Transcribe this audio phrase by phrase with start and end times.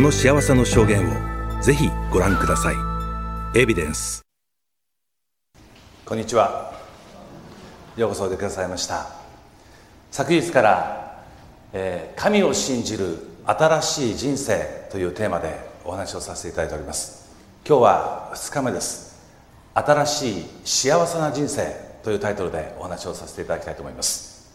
[0.00, 2.74] この幸せの証言をぜひご覧ください。
[3.54, 4.22] エビデンス。
[6.06, 6.72] こんにちは。
[7.98, 9.08] ようこそおいでくださいました。
[10.10, 11.22] 昨日から、
[11.74, 17.36] えー神を信じる新しい人生というテーマでお話をさせていただいております。
[17.68, 19.20] 今日は2日目です。
[19.74, 24.50] 新しい幸せな人生というタイトルでお話をさせていただきたいと思います。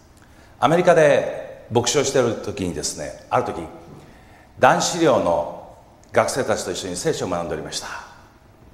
[0.59, 3.61] アメリカで牧師をしている時にですねある時
[4.59, 5.75] 男子寮の
[6.11, 7.87] 学生たちと一緒に聖書を学んでおりました。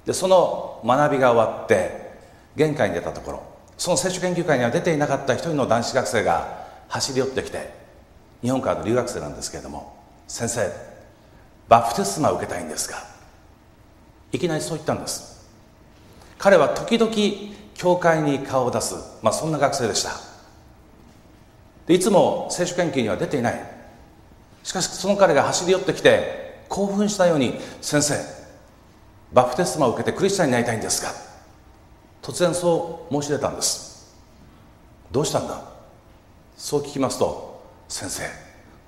[0.06, 2.12] でその学びが終わって
[2.56, 3.42] 玄関に出たところ
[3.78, 7.72] その聖書研究会には出ていなかった一人の男子学生が走り寄ってきて
[8.42, 9.96] 日本からの留学生なんですけれども
[10.26, 10.70] 先生
[11.68, 12.98] バプテスマを受けたいんですが
[14.32, 15.48] いきなりそう言ったんです。
[16.38, 17.12] 彼は時々
[17.74, 20.10] 教会に顔を出す、まあ、そんな学生でした。
[21.86, 23.81] でいつも聖書研究には出ていない。
[24.62, 28.14] しかしその彼が走り寄ってきて興奮したように先生
[29.32, 31.10] バプテスマを受けてクリスチャンになりたいんですが
[32.22, 34.14] 突然そう申し出たんです。
[35.10, 35.62] どうしたんだ？
[36.56, 38.22] そう聞きますと先生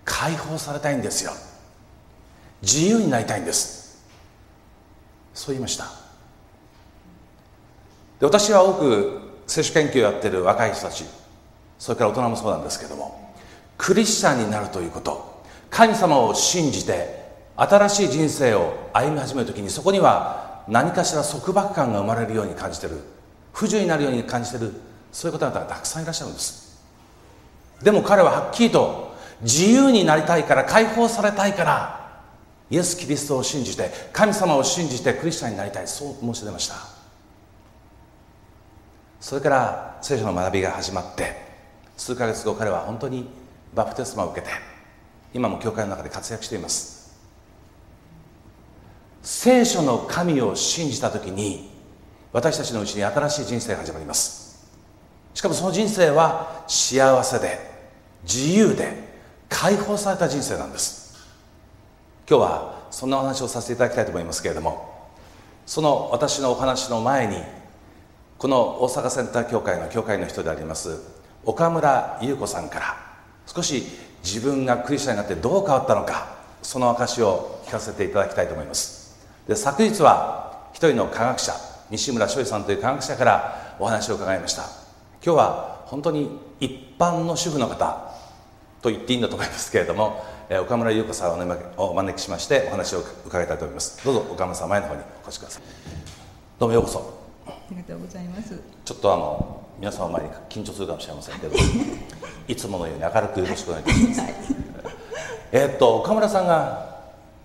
[0.05, 1.33] 解放されたいんですよ。
[2.63, 4.03] 自由になりたいんです。
[5.35, 5.87] そう言いました。
[8.21, 11.05] で私は多く聖書研究をやっている若い人たち
[11.79, 13.35] それから大人もそうなんですけども
[13.77, 15.34] クリスチャンになるということ
[15.75, 17.25] 神様を信じて
[17.57, 23.01] 新しい人生を歩み始める時にそこには何かしら束縛感が生まれるように感じてる
[23.53, 24.73] 不自由になるように感じてる
[25.11, 26.81] そういう方々がたくさんいらっしゃるんです。
[27.83, 32.23] でも彼ははっきりと自由になりたいから解放されたいから
[32.71, 36.77] イエス・キリストを信じて神様を信じてクリスチャンになりたいそう申し出ました。
[39.21, 41.35] それから聖書の学びが始まって
[41.97, 43.29] 数ヶ月後彼は本当に
[43.75, 44.74] バプテスマを受けて
[45.35, 47.13] 今も教会の中で活躍しています。
[49.23, 51.71] 聖書の神を信じた時に
[52.33, 54.73] 私たちのうちに新しい人生が始まります。
[55.35, 57.59] しかもその人生は幸せで
[58.23, 58.95] 自由で
[59.49, 61.05] 解放された人生なんです。
[62.27, 65.11] 今日はそんなお話をさせていただきたいと思いますけれども
[65.67, 67.37] その私のお話の前に
[68.39, 71.01] この大阪センター協会の協会の人であります
[71.45, 72.97] 岡村優子さんから
[73.47, 73.85] 少し
[74.25, 79.23] 自分がクリスチャンになってどう変わったのかその証を聞かせていただきたいと思います。
[79.47, 81.53] で昨日は一人の科学者
[81.91, 84.63] 西村翔さんという科学者からお話を伺いました。
[85.23, 88.15] 今日は本当に一般の主婦の方
[88.81, 94.03] と言っていいんだと思いますけれどもえー岡村優子さんをお招きお招きしましてお話を伺いたいと思います。
[94.05, 95.63] どうぞ岡村さん前の方にお越しください。
[96.59, 97.19] どうもようこそ。
[97.47, 98.59] ありがとうございます。
[98.87, 101.55] ちょっとあの皆さんの前に緊張するかもしれませんけど
[102.49, 104.23] いつものように明るくよろしくお願いいたします、
[105.53, 106.95] えーっと岡村さんが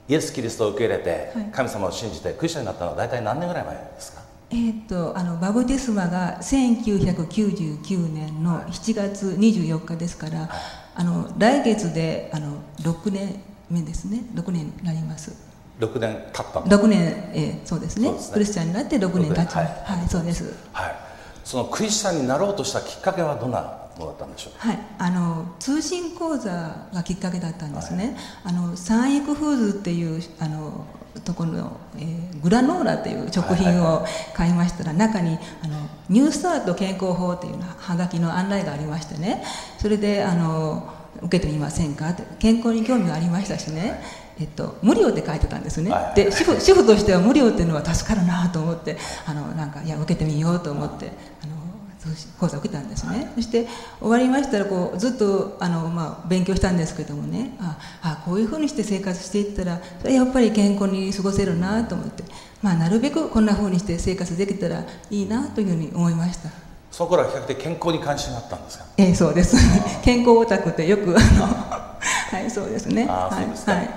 [0.08, 1.46] イエス・キリストを受け入れてはい。
[1.52, 4.22] 神様を信じてクリスチャンになったのは大体何年ぐらい前ですか？
[4.52, 10.50] えーっとあのバブテスマが1999年の7月24日ですから、
[10.96, 13.40] あの来月であの6年
[13.70, 14.22] 目ですね。
[14.34, 15.32] 6年になります。
[15.80, 17.02] 6年経ったの6年、
[17.34, 18.10] えーそうですね。
[18.12, 18.18] ね。
[18.34, 19.56] クリスチャンになって6年経ちます。
[19.56, 19.62] は
[19.96, 20.06] はい。
[20.06, 20.52] い、そうです。
[20.74, 20.96] はい
[21.50, 23.62] そのクリスチャンになろうとしたきっかけはどんな
[23.98, 26.52] ものだったんでしょうはい、あの通信講座
[26.94, 30.86] がきっかけだったんですね、あのサンイクフーズっていうあの
[31.26, 34.06] ところの、えーグラノーラっていう食品を
[34.36, 39.44] 買いましたら、中にあのニュースタート健康法っていうはがきの案内がありましてね。
[39.80, 40.88] それであの
[41.24, 44.02] 受けてみませんかって健康に興味がありましたしね、
[44.40, 51.12] えっと、無料って書いてたんですね、はいで主婦主婦としては無料っていうのは助かるなと思ってあのなんかいや受けてみようと思って
[51.44, 51.60] あの
[52.40, 53.68] 講座を受けたんですね、そして
[54.00, 57.52] 終わりましたらこうずっとあの、まあ、勉強したんですけどもね。
[57.60, 62.24] ああこういうふうにして生活していったらそれやっぱり健康に過ごせるなと思って、
[62.64, 66.50] まあ、なるべくこんなふうにして生活できたらいいなというふうに思いました。
[66.90, 68.86] その頃は比較的健康に関心があったんですか？
[68.98, 69.58] ええ、そうです。
[70.02, 73.06] 健康オタクってよくあのはいそうですね。
[73.10, 73.72] あーはいそうですか。
[73.74, 73.90] はい。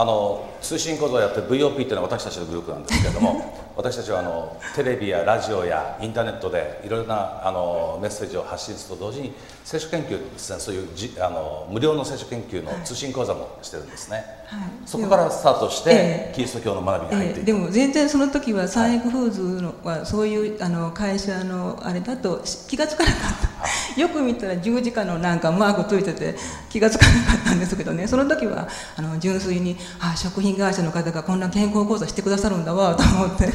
[0.00, 14.60] あの通信講座をやってる VOP っていうのは私たちのグループなんですけれども 私たちはあのテレビやラジオやインターネットでいろいろなあのメッセージを発信すると同時に聖書研究ですねそういうじあの無料の聖書研究の通信講座もしてるんですね、はい。
[14.86, 15.94] そこからスタートして、え
[16.30, 16.32] え。
[16.34, 17.44] キリスト教の学びが入っていく、ええ。
[17.44, 23.20] でも全然その時はサンエクフーズのはそういうあの会社のあれだとし気がつかなかっ
[23.62, 26.34] たよく見たら十字架のなんかマークついてて
[26.68, 28.06] 気がつかなかったんですけどね。
[28.06, 33.48] その時はあの純粋にあ食品会社の方がこんな健康講座してくださるんだわと思って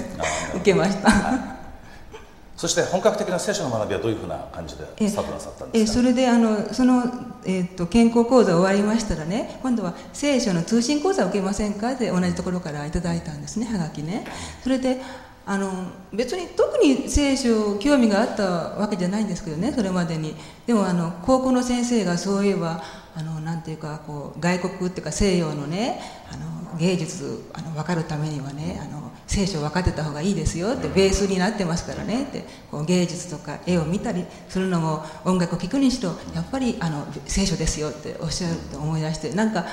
[0.56, 1.12] 受けました、
[2.56, 6.00] そして本格的な聖書の学びはどういうふうな感じでえスタートなさったんですか？
[6.00, 7.04] えそれであのその、
[7.46, 11.92] えー、と健康講座終わりましたらね今度は聖書の通信講座を受けませんか？
[11.92, 14.26] って同じところからいただいたんですねはがきね。
[14.64, 15.02] それで
[15.48, 15.70] あの
[16.12, 20.36] 別に特に聖書興味があったわけじゃないんですけどねそれまでに。
[20.66, 22.84] でもあの高校の先生がそういえば
[23.16, 26.02] あのなんていうかこう外国っていうか西洋のね
[26.32, 39.66] あの芸術あの分かるためにはねあの聖書を分かってた方がいいですよってベースになってますからねってこう芸術とか絵を見たりするのも音楽を聴くにしろやっぱりあの聖書ですよっておっしゃると思い出してなんか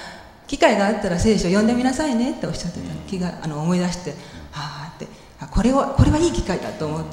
[0.46, 4.10] 機会があったら聖書を読んでみなさいねっておっしゃってた気があの思い出して
[4.50, 5.06] はあって。
[5.06, 7.04] あこれはこれはいい機会だと思っ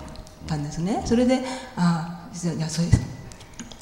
[0.48, 1.04] たんですね。
[1.06, 1.42] それで
[1.76, 3.02] ああじゃあそうです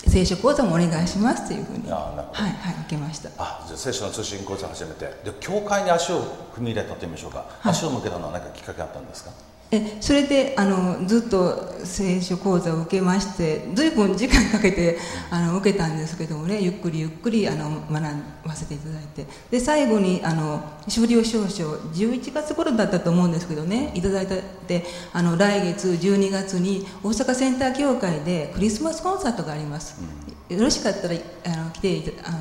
[0.08, 1.90] 聖書講座もお願いしますっていうふうに。
[1.90, 3.30] はいはい受けました。
[3.38, 5.06] あじゃあ聖書の通信講座を始めて。
[5.24, 6.22] で教会に足を
[6.56, 9.32] 踏み入れたと言いましょうか、足を向けたのは何かきっかけあったんですか？
[9.70, 14.98] えそれであのずっと聖書講座を受けましてずいぶん時間かけて
[15.30, 18.04] あの受けたんですけどもねゆっくりゆっくりあの学
[18.46, 19.26] ばせていただいて。
[19.52, 24.38] で最後にあの終了証書11月頃だったと思うんですけどねいただいたっ
[24.68, 30.02] てあの来月12月に大阪センター協会でクリスマスコンサートがあります、
[30.50, 31.16] よろしかったら
[31.46, 32.40] あの来ていたあの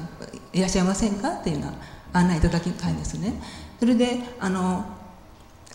[0.53, 1.31] いらっしゃいませんか？
[1.41, 1.75] っていうのは
[2.13, 3.35] 案内いただきたいんですね。
[3.81, 4.96] それであの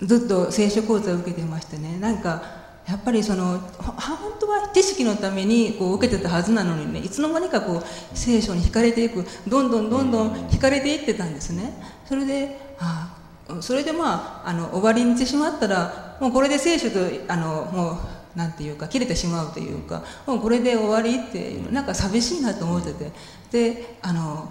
[0.02, 1.98] ずっと聖書講座を受けてましてね。
[2.00, 2.42] なんか
[2.88, 7.84] やっぱりその本当は知識のためにこう受けてたはずなのにねいつの間にかこう
[8.18, 11.74] 聖書に惹かれていくどんどんどんどん惹かれていってたんですね。
[12.06, 13.16] それであ
[13.48, 18.00] あそれでまああの終わりにしてしまったらもうこれで聖書とあのも
[18.36, 23.12] うなんていうか切れてしまうというかもうこれで終わりってなんか寂しいなと思ってて。
[23.52, 24.50] であの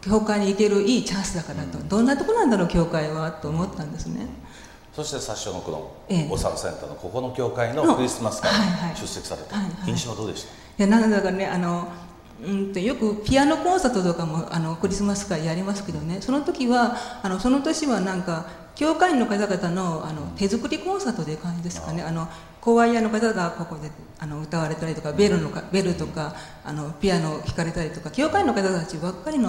[0.00, 1.78] 教会に行けるいいチャンスだからと。
[1.78, 4.26] どんなとこなんだろう教会はと思ったんですね。
[4.92, 6.28] そして最初のこのええ。
[6.28, 9.90] 大阪センターのここの教会ののクリスマス会に出席されて、はいはい。
[9.90, 10.84] 印象はどうでした？
[10.84, 11.88] いやなんだかねあの
[12.44, 16.18] うんとよくピアノコンサートとかもあのクリスマス会やりますけどね。
[16.20, 22.02] その時はあのその年はなんか教会員の方々のあの手作りコンサートという感じですかね。
[22.02, 22.28] あの
[22.60, 26.34] コワイヤの方がここであの歌われたりとかベルのかベルとか
[26.64, 29.48] あのピアノを弾かれたりとか教会員の方たちばっかりの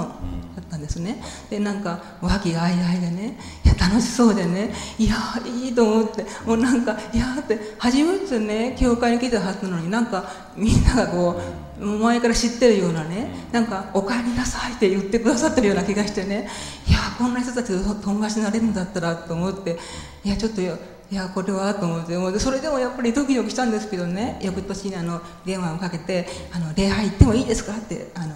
[0.56, 1.22] だったんですね。
[1.50, 5.16] でなんか和気あいあいでねいや楽しそうでねいや
[5.46, 11.42] いいと思ってもうなんかいやーって初めてね教会に来たはずなのになんかみんながこう
[11.82, 16.48] 前から知ってるようなねなんか「お帰りなさい」って言ってくださってるような気がしてね
[16.88, 19.78] いやこんな人たちと友達になれるんだったらと思って
[20.24, 20.78] いやちょっとよ
[21.12, 28.36] いやこれはと思ってそれでもやっぱりドキドキしたんですけどね翌年にあの電話をかけて「あの礼拝行ってもいいですか?」ってあの、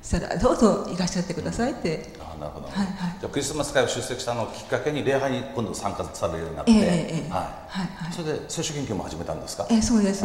[0.00, 2.14] そしたら「どうぞいらっしゃってください」って。
[2.20, 2.86] あなるほど、はいはい。
[3.20, 6.84] じゃあクリスマス会を出席したのをきっかけに礼拝に今度参加されるようになって、ええええ
[7.24, 7.30] ええ。
[7.32, 7.40] はい。
[7.40, 8.12] はいはい。
[8.12, 9.66] それで聖書研究も始めたんですか？
[9.70, 10.24] えそうです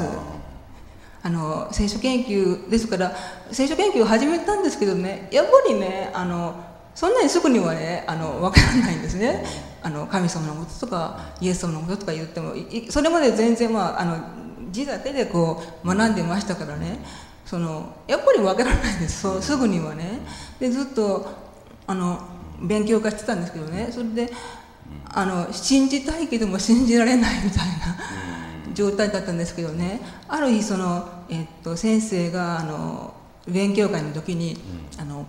[1.23, 3.15] あの聖書研究ですから
[3.51, 6.55] 聖書研究を始めたんですけどねやっぱりねあの
[6.95, 9.45] そんなにすぐにはねあの分からないんですね。
[9.83, 12.53] あの神様のこととかイエス様のこととか言っても
[12.89, 14.17] それまで全然まああの
[14.71, 16.99] 字だけでこう学んでましたからね。
[17.45, 19.21] そのやっぱり分からないんです。
[19.21, 20.19] そうすぐにはね。
[20.59, 21.27] でずっと
[21.87, 22.19] あの
[22.61, 23.89] 勉強化してたんですけどね。
[23.91, 24.31] それで
[25.05, 28.40] あの信じたいけども信じられないみたいな。
[28.73, 30.01] 状態だったんですけどね。
[30.27, 33.13] ある日その、えっと、先生があの
[33.47, 34.57] 勉強会の時に、
[34.99, 35.25] あの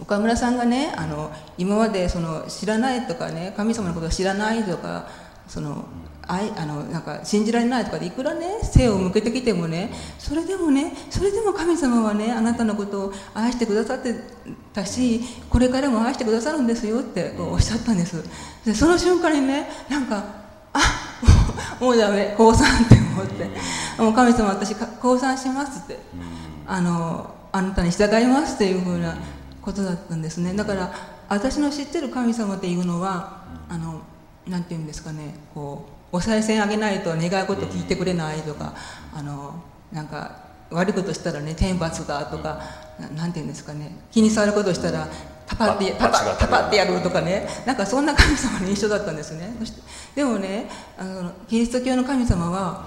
[0.00, 5.08] 岡村さんがねあの今までその知らないとかね神様のことを知らないとか
[5.48, 5.86] その
[6.28, 14.14] 愛あのなんか信じられないとかでいくらね背を向けてきてもねそれでもねそれでも神様はねあなたのことを愛してくださって
[14.72, 18.22] たしこれからも愛してくださるんですよってこうおっしゃったんです。
[18.64, 20.22] でその瞬間にねなんか
[20.74, 20.80] あ
[21.80, 23.50] もうダメ降参って思って。
[24.02, 25.98] もう神様私か降参しますって。
[26.66, 29.16] あのあなたに従いますっていうふうな
[29.62, 30.54] ことだったんですね。
[30.54, 30.92] だから
[31.28, 34.00] 私の知ってる神様っていうのはあの
[34.46, 38.74] なんていうんですかねこうお賽銭あげないと願うこと聞いてくれないとか
[39.14, 39.54] あの
[39.92, 42.62] なんか悪いことしたらね天罰だとか
[42.98, 45.08] ななんていうんですかね気に障ることしたら
[45.46, 47.48] たパってた罰がパたパってやるとかね。
[47.64, 49.54] なんかそんな神様の印象だったんですね。
[49.58, 49.80] そして
[50.18, 52.84] でもねあのキリスト教の神様は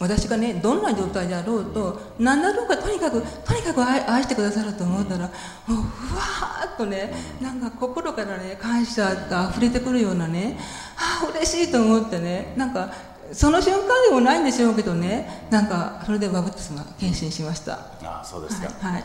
[0.00, 5.30] 私がねどんな状態であろうと何だろうかとにかくとにかく愛愛してくださると思ったらも
[5.68, 10.58] うふわーっとねなんか心からね感謝が溢れてくるようなね
[10.98, 12.92] ああ嬉しいと思ってねなんか
[13.32, 17.78] その瞬間でもないんでしょうけどねなんかそれでバブテスマ献身しました。
[18.02, 19.04] あそうですか、はいはい。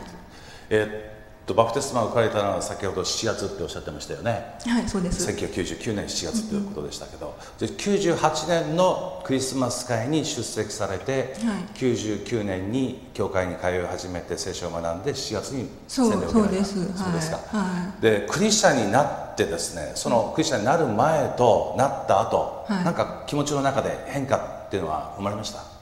[0.70, 1.13] えー
[1.46, 4.56] とバプテスマを受かれたのは先ほど7月っておっしゃってましたよね。
[4.66, 5.30] はいそうです。
[5.30, 11.78] 1999年7月ということでしたけど、で98年のクリスマス会に出席されて、はい。
[11.78, 16.66] 99年に教会に通い始めて聖書を学んで7月にそう洗礼を受けられた。
[16.66, 17.04] そうです。
[17.04, 17.58] そうですか、はい。
[17.58, 22.86] はでクリスチャンになってですねそのクリスチャンになる前となった後、はい。
[22.86, 25.73] なんか気持ちの中で変化っていうのは生まれました？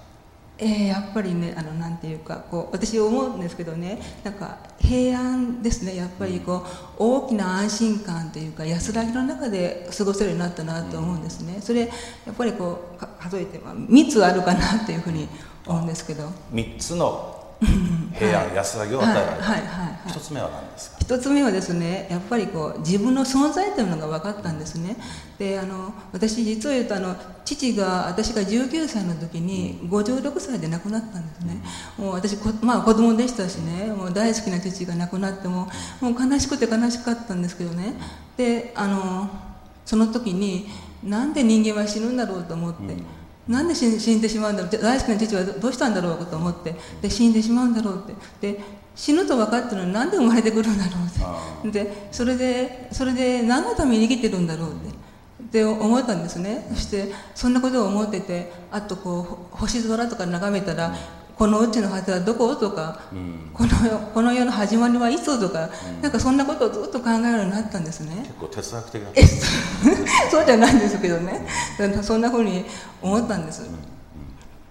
[0.61, 6.63] えーやっぱりねあのなんていうかこう私思うんですけどねなんか平安ですねやっぱりこ
[6.99, 11.57] う大きな安心感というか安らぎの中で過ごせるようになったなと思うんですね。
[11.61, 11.87] それや
[12.31, 15.27] っぱりこう数えてまあ3つあるかなというふうに
[15.65, 16.29] 思うんですけど。
[16.53, 17.40] 3つの
[18.13, 19.85] 平安、安らぎを与えられた、はいはいはい。
[19.85, 20.97] はい1つ目は何ですか？
[20.99, 24.97] 一つ目はですねやっぱりこう自分の存在というのが分かったんですね。
[25.37, 27.15] であの私実を言うとあの
[27.45, 31.61] 父が私が19歳の時に56歳で亡くなったんですね。
[31.97, 33.93] もう私こ、まあ、子供でしたしね。
[33.93, 35.69] もう大好きな父が亡くなっても
[36.01, 37.93] もう悲しくて悲しかったんですけどね。
[38.37, 39.29] であの
[39.85, 40.67] その時に
[41.03, 42.95] なんで人間は死ぬんだろうと思って、
[43.47, 44.71] なんで死んでしまうんだろう？
[44.71, 46.25] 大好きな父はどどうしたんだろう？
[46.25, 46.75] と思って。
[47.01, 48.53] で死んでしまうんだろうって。
[48.53, 48.59] で
[48.95, 50.91] 死ぬと分かってるのになんで生まれてくるんだろ
[51.63, 51.83] うって。
[51.83, 55.01] でそれでそれで何のために生きてるんだろうって。
[55.41, 56.65] って思ったんですね。
[56.69, 60.95] そしてそんなことを思っててあとこうほ星空とか眺めたら、
[61.41, 62.99] このうちの果てはどことか、
[63.51, 68.17] この世この世の始まりはいつとか、なんかそんなことをずっと考えるようになったんですね。
[68.17, 69.09] 結構哲学的な。
[70.29, 71.47] そうじゃないんですけどね、
[72.03, 72.63] そんなふうに
[73.01, 73.63] 思ったんです。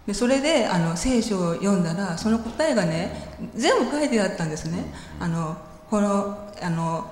[0.06, 4.94] でそれであの聖書を読んだらその答えがね全部書いてあったんですね。
[5.18, 5.56] あの
[5.90, 7.04] このあの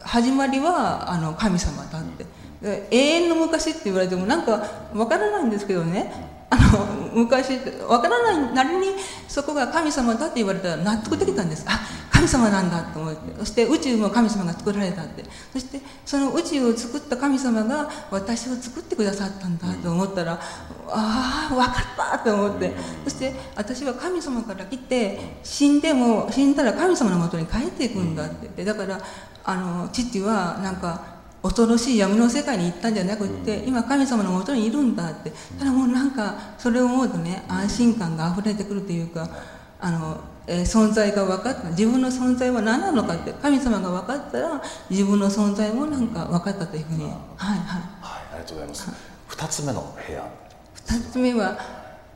[0.00, 2.24] 始まりはあの神様だって。
[2.62, 7.58] で永遠の昔って言われてもなんかわからないんですけどねあの昔
[7.88, 8.86] わからないなりに
[9.28, 11.64] そこが神様だって言われたら納得できたんです。
[11.68, 13.38] あ神様なんだと思って。
[13.38, 15.24] そして宇宙も神様が作られたって。
[15.52, 20.40] そしてその宇宙を作った神様が私を作ってくださったんだと思ったら
[20.88, 22.72] ああ分かったと思って。
[23.04, 28.64] そして私は神様から来て死んでも死んだら神様のもとに帰っていくんだって言って。
[28.64, 29.00] だから
[29.44, 39.28] あの父はなんか恐ろしい闇の世界に行ったんじゃなくって、今神様のもとにいるんだってただもうなんかそれを思うとね安心感が溢れてくるというか
[39.80, 41.70] あの、えー存在が分かった。
[41.70, 47.04] 自分の存在は何なのかって神様が分かったら自分の存在もなんか分かったというふうに。
[47.04, 47.58] はいはい。
[48.00, 48.90] はいありがとうございます。
[49.30, 50.28] 2つ目の平安
[50.74, 51.58] 二つ目は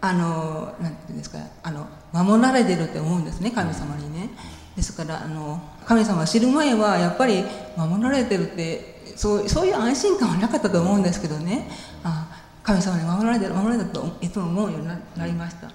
[0.00, 4.30] あのなんていうんですかあの守られてるって思うんですね神様にね。
[4.76, 7.44] ですからあの神様を知る前はやっぱり
[7.76, 11.68] 守られてるってそうそういう安心感はなかったと思うんですけどね。
[12.02, 12.26] あ
[12.62, 15.70] 神様に守られてる守られてるといつも思うようにななりました。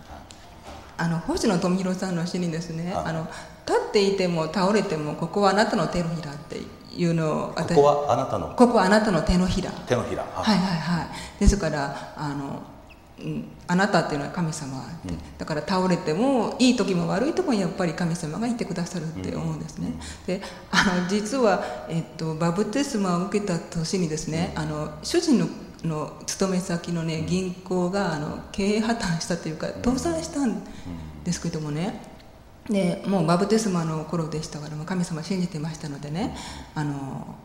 [0.98, 3.06] あの星野富弘さんの詩にですねはい。
[3.06, 3.28] あの
[3.68, 6.58] 立っていても倒れてもここはあなたの手のひらって
[6.98, 9.70] いうのをこ私こはあなたのここはあなたの手のひら。
[9.70, 10.24] 手のひら。
[10.24, 11.08] はいはいはい。
[11.40, 12.64] ですからあの、
[13.18, 19.94] うん、あなたっていうのは神様って、だから倒れてもいい時も悪い時もやっぱり神様がいてくださるって思うんですね、
[20.28, 20.42] で
[20.72, 25.48] あの実は、えっと、バプテスマを受けた年にですね、あの主人の
[25.84, 30.64] の勤め先のね銀行があの経営破綻したというか倒産したん
[31.24, 32.02] ですけどもね、
[32.70, 36.36] でもうバプテスマの頃でしたからもう神様信じてましたのでね
[36.74, 37.36] あの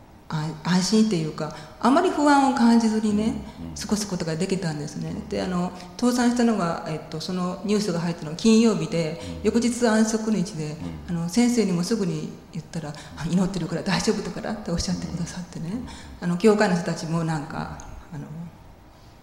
[0.63, 3.33] 安心っていうかあまり不安を感じずにね
[3.79, 5.13] 過ごすことができたんですね。
[5.29, 10.75] であの倒産したのが、えっと、そのニュースが入ったのが金曜日で翌日安息日で
[11.09, 15.71] あの先生にもすぐに言ったらあ祈ってるから大丈夫だからっておっしゃってくださってね。
[16.21, 17.77] あの教会の人たちもなんか
[18.13, 18.25] あの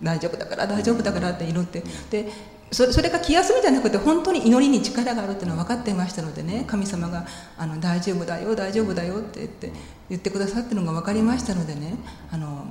[0.03, 1.83] 大丈夫だから大丈夫だからって祈って。
[2.11, 9.73] でそれそれが気休めじゃなくて本当に祈りに力があるっていうのは分かっていましたのでね神様があの大丈夫だよ大丈夫だよって言って
[10.11, 11.95] 言ってくださってるのが分かりましたのでね
[12.31, 12.67] あの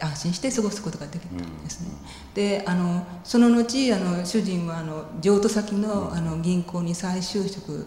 [0.00, 1.88] 安心して過ごすことができたんですね、
[2.34, 7.86] であのその後あの主人はあの譲渡先のあの銀行に再就職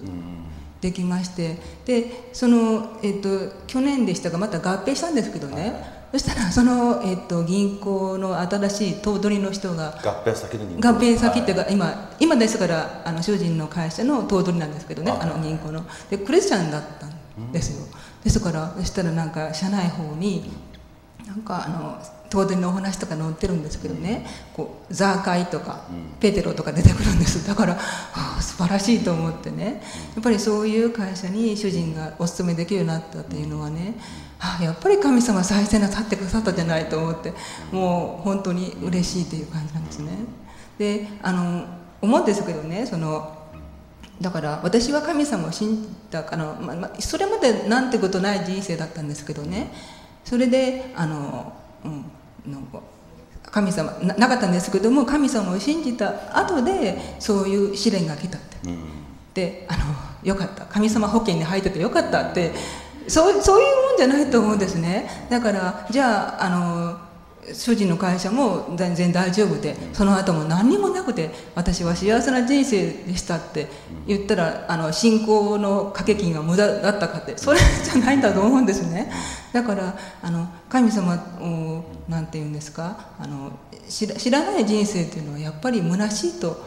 [0.82, 10.90] できましてでその、えっと去年でしたがまた合併したんですけどね、そしたらその、えっと銀行の新しい頭取の人が合併先の銀行。
[10.90, 15.22] 合併先っていうか、今今ですからあの主人の会社の頭取なんですけどね、はい。
[15.22, 15.86] あの銀行の。
[16.10, 17.86] でクリスチャンだったんですよ、
[18.24, 20.52] ですからそしたらなんか社内法に
[21.28, 24.26] なんかあの頭取のお話とか載ってるんですけどね、
[24.56, 25.86] こうザーカイとか、
[26.20, 27.80] ペテロとか出てくるんですだから、は
[28.40, 29.84] あ、素晴らしいと思ってね。
[30.16, 37.34] やっぱりそういう会社に主人がお勤めできるようになったっていうのはね、はあ、やっぱり神様最善なさってくださったじゃないと思って
[37.72, 40.12] もう本当に嬉しいという感じなんですね。
[40.78, 41.66] であの
[42.02, 43.38] 思うんですけどねその
[44.22, 49.72] だから私は神様を信じたあの、ままそれまでなんてことない人生だったんですけどね。
[50.24, 51.54] それであの、
[51.84, 52.06] うん、
[52.52, 52.82] なんか
[53.44, 58.80] 神様ななかったんですけども神様を信じた後でそういう試練が来たって、うん、
[59.34, 59.84] であの
[60.24, 60.66] よかった。
[60.66, 62.52] 神様保険に入っててよかったって
[63.10, 65.28] そうそういうもんじゃないと思うんですね。
[65.30, 67.10] だからじゃああの
[67.54, 73.68] 主人の会社も全然大丈夫でその後も何にもなくて私は幸せな人生でしたって
[74.06, 79.12] 言ったらあの信仰の掛け金が無駄だったかってそれじゃないんだと思うんですね。
[79.52, 83.52] だからあの神様を何て言うんですかあの
[83.88, 86.64] 知らない人生っていうのはやっぱり虚しいと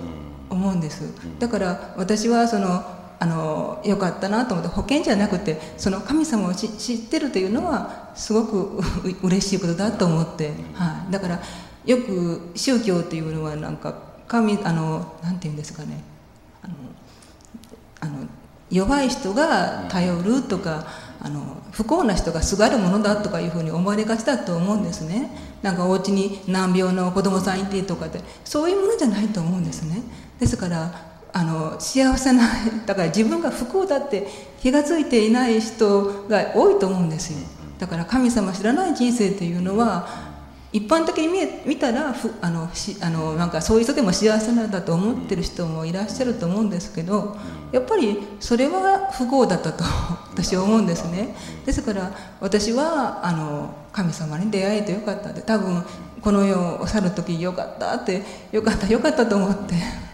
[0.50, 1.02] 思うんです。
[1.38, 8.80] だから私はそのあのよかったなと思って保険じゃなくてその神様を知ってるというのはすごく
[9.22, 11.40] 嬉しいことだと思って、はい、だから
[11.86, 13.94] よく宗教っていうのはなんか
[14.26, 16.02] 神あのなんて言うんですかね。
[16.64, 16.74] あの
[18.00, 18.26] あの
[18.72, 20.88] 弱い人が頼るとか
[21.20, 25.30] あの不幸な人がすがるものだとかいうふうに思われがちだと思うんですね。
[25.62, 30.02] なんかお家に難病の子供さんいてとかってそういうものじゃないと思うんですね。
[30.40, 32.48] ですからあの幸せな
[32.86, 34.26] だから自分が不幸だって
[34.60, 37.38] 気が付いていない人が多いと思うんですよ
[37.78, 40.32] だから神様知らない人生っていうのは
[40.72, 47.36] 一般的に見見たらふあのしあのなんかそういう人でも幸せなんだと思ってる人もいらっしゃると思うんですけど
[47.72, 49.84] やっぱりそれは不幸だったと
[50.32, 51.34] 私は思うんですね
[51.66, 55.84] ですから私はあの神様に出会えてよかったで多分
[56.22, 58.22] この世を去る時よかったって
[58.52, 60.11] よかったよかったと思って。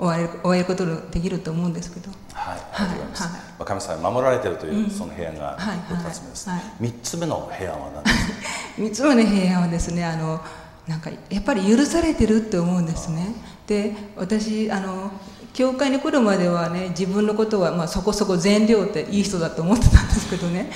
[0.00, 2.10] 終わる終えることができると思うんですけど。
[2.32, 3.90] はい、ありがとうございます。
[3.90, 6.48] は守られているという、その平安が二つ目です。
[6.80, 8.32] 三、つ目の平安は何ですか？
[8.78, 10.40] 三つ目の平安はですね、あの
[10.88, 13.34] なんかやっぱり許されてるって思うんですね。
[13.66, 15.12] で、私あの
[15.52, 20.70] 教会に来るまではね自分のことはまあそこそこ善良っていい人だと思ってたんですけどね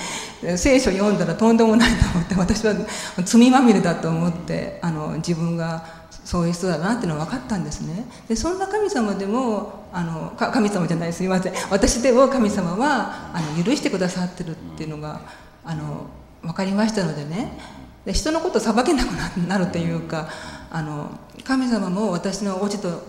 [0.57, 2.75] 聖書読んだらとんでもないと思って私は
[3.23, 8.05] 罪まみれだと思ってあの自分がそういう人だなっていうのは分かったんですね。
[8.27, 11.53] でそんな神様でもあの神様じゃないすいません。
[11.69, 15.21] 私でも神様はあの許してくださってるっていうのが
[15.63, 16.07] あの
[16.41, 17.57] 分かりましたのでね。
[18.05, 19.09] で人のことを裁けなく
[19.47, 20.27] なるというか
[20.71, 21.11] あの
[21.43, 23.03] 神様も私のおじと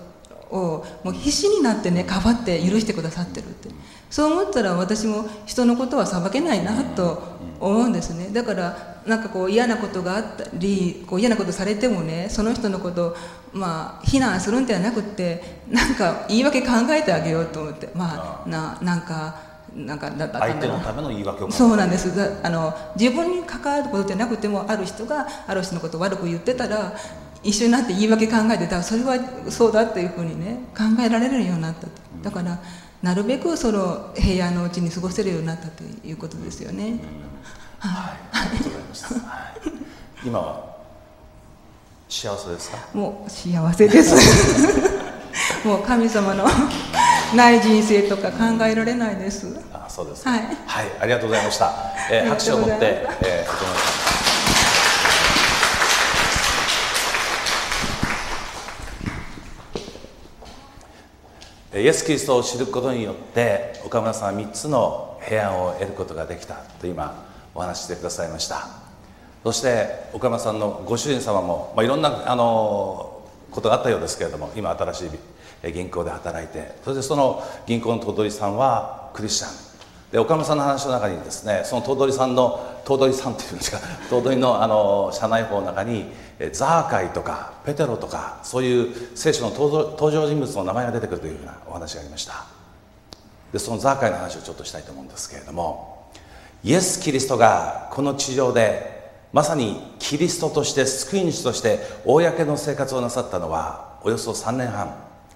[0.50, 3.70] をもう必死になってねかばって許してくださってるって。
[4.10, 7.22] そう思ったら私も人のことは裁けないなと
[7.60, 8.28] 思うんですね。
[8.30, 13.16] だからなんかこう嫌なことがあったりこう嫌なことされてもねその人のことを
[13.52, 17.88] まあ非難するんではなくってなんか言い訳考えてあげようと思って。
[17.94, 22.10] まあななんかなんかだ相手のための言い訳をそうなんです。
[22.42, 26.94] あの自分に関わることじゃなくてもある人がある人のことを悪く言ってたら
[27.42, 31.86] 一緒になって言い訳考えてたらそれはそうだっていうふうにね考えられるようになった
[32.22, 32.58] だから
[33.02, 36.98] なるべくその平安のうちに過ごせるようになったということですよね、
[37.78, 38.88] はい、ありがとうござい。
[38.88, 40.76] ます、はい、今は
[42.08, 42.78] 幸せですか？
[42.94, 44.14] もう幸せです。
[45.66, 46.46] もう神様の
[47.34, 49.46] ない人生とか考えられないです。
[49.72, 51.72] あそうですはい、はい、ありがとうございました、
[52.10, 67.25] えー、拍手を持って、えー、イエス・キリストを知ることによって岡村さんは3つの平安を得ることができたと今
[67.56, 68.68] お話してくださいました。
[69.42, 75.06] そして岡村さんのご主人様も、まあ、いろんなあのことがあったようですけれども今新し
[75.68, 79.66] い銀行で働いてそしてその銀行の頭取さんはクリスチャン。
[80.12, 83.78] で岡村さんの話の中にですねその頭取さんの頭取さんっていうんですか
[84.10, 86.12] 頭取のあの社内法の中に
[86.52, 92.44] ザーカイとかペテロとかそういう聖書の登場人物の名前が出てくるというようなお話がありました。
[93.52, 95.95] でそのザーカイの話をちょっとしたいと思うんですけれども
[96.66, 104.92] イエス・キリストがこの地上でまさにキリストとして救い主として公の生活をなさったのはおよそ3年半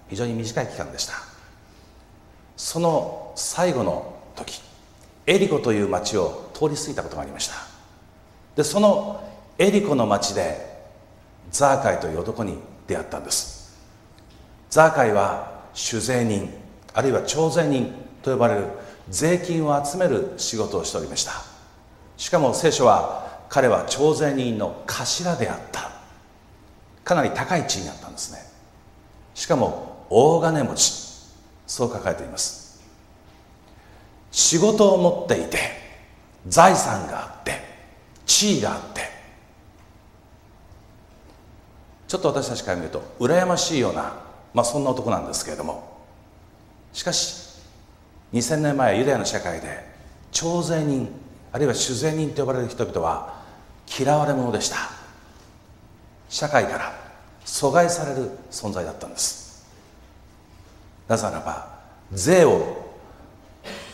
[0.09, 1.13] 非常に短い期間でした。
[2.57, 4.61] その最後の時
[5.25, 7.55] エリコという町を通り過ぎたことがありました。
[8.57, 9.23] でその
[9.57, 10.83] エリコの町で
[11.49, 13.79] ザーカイという男に出会ったんです。
[14.69, 16.49] ザーカイは酒税人
[16.93, 18.65] あるいは徴税人と呼ばれる
[19.11, 21.33] 税金を集める仕事をしておりました。
[22.17, 25.91] しかも聖書は彼は徴税人の頭であった。
[27.03, 28.39] かなり高い地位にあったんですね。
[29.35, 31.11] しかも大金持ち。
[31.67, 32.81] そう書かれています。
[34.31, 35.57] 仕事を持っていて
[36.47, 37.59] 財産があって
[38.25, 39.01] 地位があって。
[42.07, 44.13] ちょっと私たちから見ると羨ましいような、
[44.53, 45.89] まあ、そんな男なんですけれども。
[46.93, 47.40] しかし
[48.33, 49.85] 2000年前ユダヤの社会で
[50.31, 51.09] 徴税人
[51.51, 53.41] あるいは主税人と呼ばれる人々は
[53.99, 54.77] 嫌われ者でした。
[56.29, 56.93] 社会から
[57.45, 59.67] 阻害される存在だったんです。
[61.09, 61.67] なぜならば
[62.13, 62.89] 税を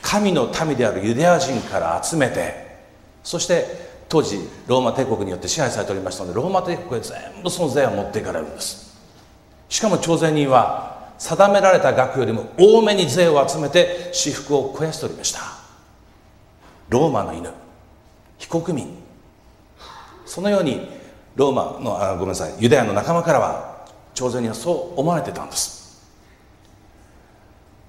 [0.04, 2.78] 神の民であるユダヤ人から集めて
[3.23, 3.65] そして
[4.08, 8.95] 当時ローマ帝国によって支配されておりましたのでローマ帝国へ全部その税を持っていかれるんです。
[9.67, 15.42] しかも徴税人は定められた額よりも多めに税を集めて私服を肥やしておりました。
[16.90, 17.50] ローマの犬。
[18.38, 18.96] 非国民。
[20.26, 20.88] そのように
[21.36, 22.54] ローマのあごめんなさい。
[22.60, 26.06] ユダヤの仲間からは徴税人はそう思われてたんです。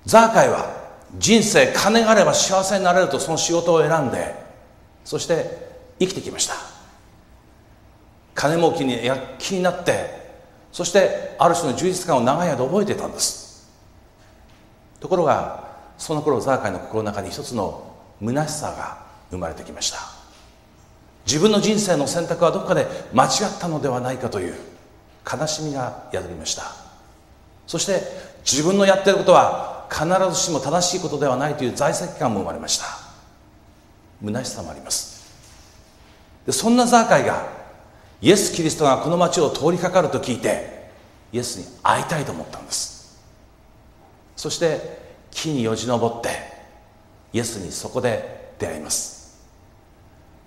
[0.07, 4.35] ザーカイは人生金があれば幸せになれるとその仕事を選んで
[5.05, 6.55] そして生きてきました。
[8.35, 10.18] 金儲けに躍起になって
[10.73, 13.69] そしてある種の充実感を長い間覚えていたんです。
[15.01, 18.99] ところがその頃ザーカイの心の中に一つの虚しさが
[19.31, 19.99] 生まれてきました。
[21.27, 24.55] 自分の人生の選択はどこかで間違ったのではないかという
[25.31, 26.63] 悲しみが宿りました。
[27.67, 28.01] そして
[28.51, 32.87] 自分のやっていることは必ずしも正しいことではないという在籍感も生まれました。
[34.25, 35.19] 虚しさもあります。
[36.47, 37.58] でそんなザーカイが
[38.21, 40.89] イエス・キリストがこの町を通りかかると聞いて
[41.33, 43.19] イエスに会いたいと思ったんです。
[44.37, 44.99] そして
[45.31, 46.31] 木によじ登って
[47.33, 49.19] イエスにそこで出会います。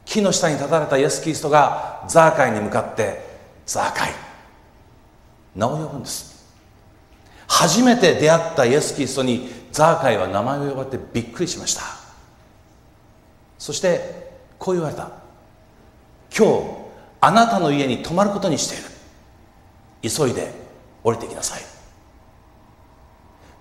[0.05, 3.21] 木の下に立たれたイエス・キリストがザーカイに向かって
[3.65, 4.11] ザーカイ。
[5.55, 6.31] 名を呼ぶんです。
[7.47, 11.83] 初めて出会ったイエス・キリストにザーカイは名前を呼ばれてびっくりしました。
[13.57, 15.11] そしてこう言われた。
[16.35, 16.80] 今日
[17.21, 20.11] あなたの家に泊まることにしている。
[20.11, 20.51] 急いで
[21.03, 21.61] 降りてきなさい。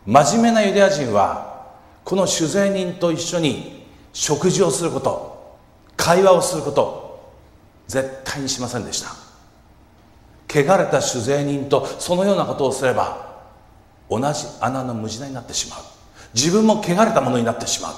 [0.07, 5.59] 真面目なユダヤ人はこの酒税人と一緒に食事をすること
[5.97, 7.33] 会話をすること
[7.87, 9.11] 絶対にしませんでした。
[10.49, 13.45] 汚れた酒税人とそのようなことをすれば
[14.09, 15.81] 同じ穴の無地なになってしまう。
[16.35, 17.95] 自分も汚れたものになってしまう。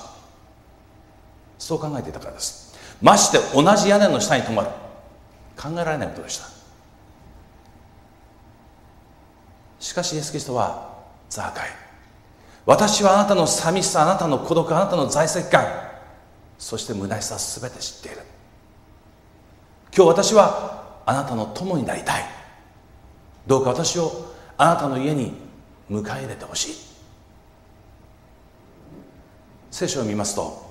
[1.58, 2.76] そう考えていたからです。
[3.00, 4.81] まして同じ屋根の下に泊まる。
[5.56, 6.46] 考えられないことでした。
[9.78, 10.96] しかしイエス・キリストは
[11.28, 11.68] ザーカイ
[12.66, 15.66] 私はあなたの寂しさあなたの孤独あなたの在籍感
[16.56, 18.18] そして虚しさすべて知っている。
[19.94, 22.24] 今日私はあなたの友になりたい。
[23.46, 25.34] どうか私をあなたの家に
[25.90, 26.74] 迎え入れてほしい。
[29.72, 30.70] 聖書を見ますと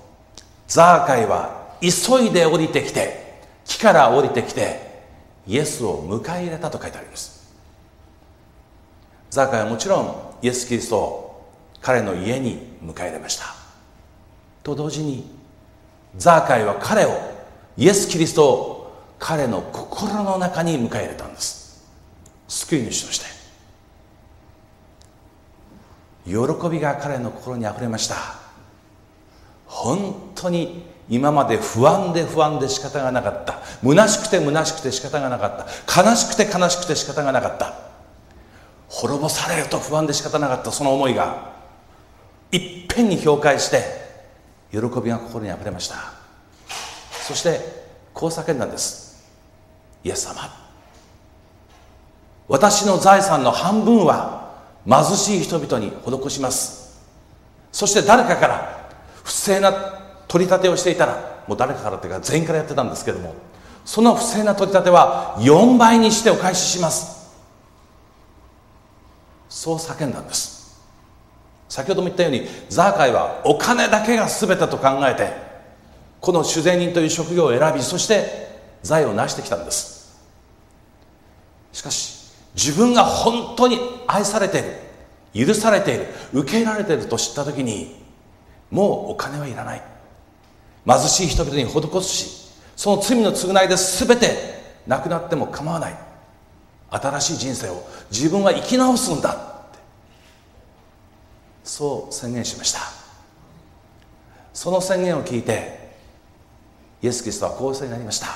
[0.68, 3.21] ザーカイは急いで降りてきて
[3.64, 5.02] 木から降りてきて
[5.46, 7.42] イエスを迎え入れたと書いてあります。
[9.30, 13.46] ザーカイはもちろんイエス・キリストを彼の家に迎え入れました。
[14.62, 15.30] と同時に
[16.16, 17.10] ザーカイは彼を
[17.76, 18.82] イエス・キリストを
[19.18, 21.84] 彼の心の中に迎え入れたんです。
[22.48, 23.26] 救い主として。
[26.24, 26.32] 喜
[26.70, 28.16] びが彼の心にあふれました。
[29.66, 33.58] 本当に今まで不安で不安で仕方がなかった。
[33.84, 36.02] 虚しくて虚しくて仕方がなかった。
[36.02, 37.74] 悲しくて悲しくて仕方がなかった。
[38.88, 40.72] 滅ぼされると不安で仕方なかった。
[40.72, 41.52] その思いが。
[42.50, 43.84] いっぺんに氷解して
[44.70, 45.96] 喜びが心にあふれました。
[47.10, 47.60] そして
[48.14, 49.22] こう叫んだんです。
[50.04, 50.48] イエス様。
[52.48, 54.54] 私の財産の半分は
[54.88, 56.98] 貧しい人々に施します。
[57.70, 58.88] そして誰かから
[59.22, 60.01] 不正な
[60.32, 63.34] 取り立てをしていたらもう誰かからっていうか全員からやってたんですけども
[63.84, 67.30] その不正な取り立ては4倍にしてお返しします。
[69.50, 70.80] そう叫んだんです。
[71.68, 75.34] 先ほども言ったようにザーカイはお金だけが全てと考えて
[76.22, 80.18] この主税人という職業を選びそして財を成してきたんです。
[81.72, 84.60] しかし自分が本当に愛されて
[85.34, 88.02] いる許されている受け入れられていると知った時に
[88.70, 89.91] もうお金はいらない。
[90.86, 92.42] 貧しい人々に施すし
[92.76, 95.96] その罪の償いで全てなくなっても構わない。
[96.90, 99.32] 新しい人生を自分は生き直すんだ。
[99.32, 99.78] って
[101.64, 102.80] そう宣言しました。
[104.52, 105.92] その宣言を聞いて
[107.00, 108.26] イエス・キリストはこうになりました。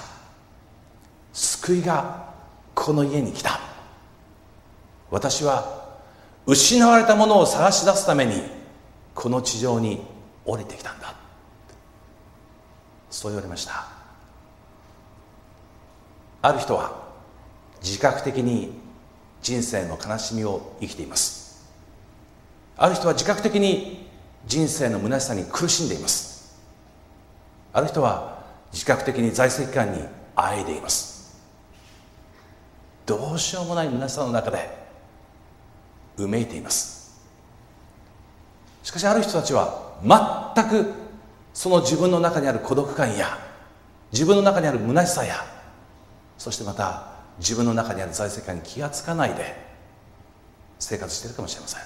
[1.32, 2.32] 救いが
[2.74, 3.58] この家に来た。
[5.10, 5.98] 私は
[6.46, 8.42] 失われたものを探し出すために
[9.12, 10.00] この地上に
[10.44, 11.15] 降りてきたんだ。
[13.16, 13.86] そう言われました。
[16.42, 16.92] ある人は
[17.82, 18.78] 自覚的に
[19.40, 21.64] 人生の悲しみを生きています。
[22.76, 24.06] ある人は自覚的に
[24.46, 26.58] 人生の虚しさに苦しんでいます。
[27.72, 30.00] ある人は自覚的に在籍感に
[30.34, 31.40] あえいでいます。
[33.06, 34.76] どうしようもない虚しさの中で
[36.18, 37.18] うめいています。
[38.82, 39.94] しかしある人たちは
[40.54, 41.05] 全く
[41.56, 43.38] その自分の中にある孤独感や
[44.12, 45.36] 自分の中にある虚しさや
[46.36, 49.56] そしてまた自分の中にある在籍感に気がつかないで
[50.78, 51.80] 生活しているかもしれません。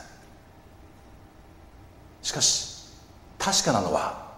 [2.21, 2.89] しかし
[3.39, 4.33] 確かなのは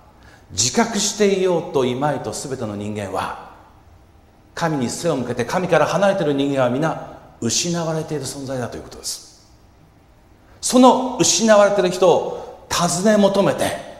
[0.50, 3.54] 自覚していようといまいと全ての人間は
[4.54, 9.50] 神に背を向けて神から離れている人間は皆失われている存在だということです。
[10.60, 13.91] その失われている人を尋ね求めて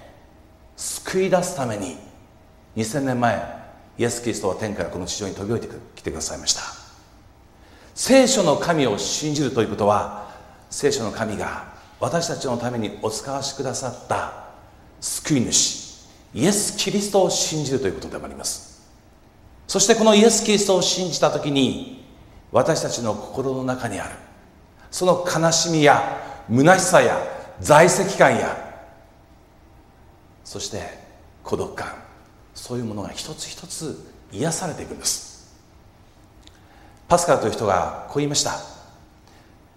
[0.77, 1.97] 救い出すために
[2.77, 3.63] 2000年前
[3.99, 6.63] イエス・キリストは天からこの地上に飛び降りてきてくださいました。
[7.95, 10.31] 聖書の神を信じるということは
[10.71, 14.33] 聖書の神が私たちのためにお使わしくださった
[15.01, 18.73] 救い主イエス・キリストを信じるということでもあります。
[19.69, 22.05] そしてこのイエス・キリストを信じた時に
[22.51, 24.15] 私たちの心の中にある
[24.91, 27.19] その悲しみや虚しさや
[27.61, 28.72] 在籍感や
[30.45, 30.99] そして
[31.43, 31.95] 孤独感。
[32.55, 35.53] そういうものが一つ一つ癒されていくんです。
[37.09, 38.61] パスカルという人がこう言いました。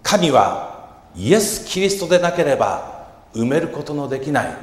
[0.04, 4.58] 神はイエス・キリストでなければ埋めることのできない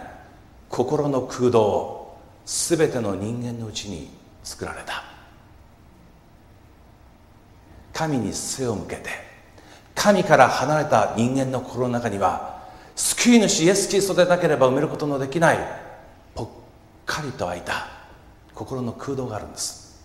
[0.68, 4.10] 心の空洞を全ての人間のうちに
[4.42, 5.04] 作られた。
[7.92, 9.10] 神に背を向けて
[9.94, 12.62] 神から離れた人間の心の中には
[12.96, 15.58] 救い主イエス・キリストでなければ埋めることのできない
[16.34, 16.48] ぽっ
[17.06, 17.88] かりと開いた
[18.54, 20.02] 心の空洞があるんです。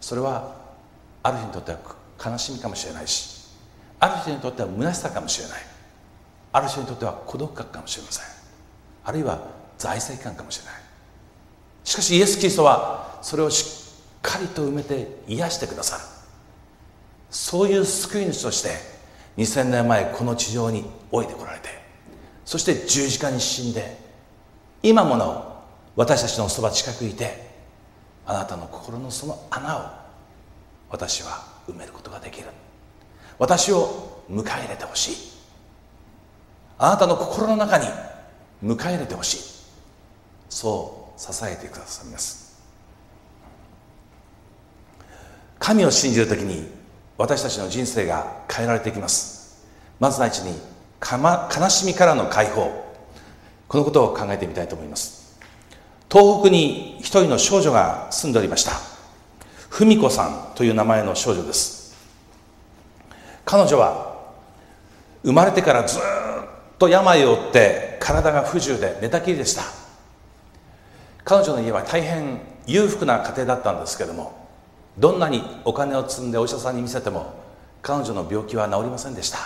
[0.00, 0.56] それは
[1.22, 1.78] ある人にとっては
[2.24, 3.48] 悲しみかもしれないし
[3.98, 5.58] ある人にとっては虚しさかもしれない。
[6.52, 8.24] ある人にとっては孤独感かもしれません。
[9.04, 9.40] あるいは
[9.78, 10.74] 財政感かもしれない。
[11.84, 16.02] しかしイエス・キリストはそれをしっかりと埋めて癒してくださる。
[17.30, 18.70] そういう救い主として
[19.36, 21.68] 2000年前この地上に降りてこられて
[22.44, 24.03] そして十字架に死んで
[24.84, 25.64] 今もなお
[25.96, 27.48] 私たちのそば近くいて
[28.26, 29.80] あなたの心のその穴を
[30.90, 32.48] 私は埋めることができる。
[33.38, 35.16] 私を迎え入れてほしい。
[36.78, 37.86] あなたの心の中に
[38.62, 39.38] 迎え入れてほしい。
[40.50, 42.62] そう支えてくださいます。
[45.58, 46.70] 神を信じるときに
[47.16, 49.64] 私たちの人生が変えられていきます。
[49.98, 50.60] まず第一に
[51.00, 52.83] 悲しみからの解放。
[53.68, 55.38] このことを考えてみたいと思います。
[56.10, 58.72] 東北に一人の少女が住んでおりました。
[59.70, 61.96] 文子さんという名前の少女です。
[63.44, 64.14] 彼女は
[65.24, 66.00] 生まれてからずっ
[66.78, 69.62] と病を負って体が不自由で寝たきりでした。
[71.24, 74.48] 彼女の家は大変裕福な家庭だったんですけども
[74.98, 77.34] どんなにお金を積んでお医者さんに見せても
[77.82, 79.38] 彼女の病気は治りませんでした。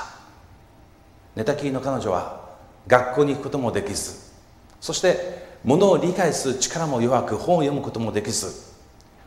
[1.37, 2.48] 寝たきりの彼女は
[2.88, 4.33] 学校に行くこともできず
[4.81, 8.68] そして物を理解する力も弱く本を読むこともできず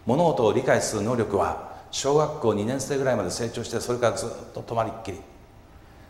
[0.06, 5.19] 物事を理解する能力は小学校2年生ぐらいまで成長してそれからずっと止まりっきり。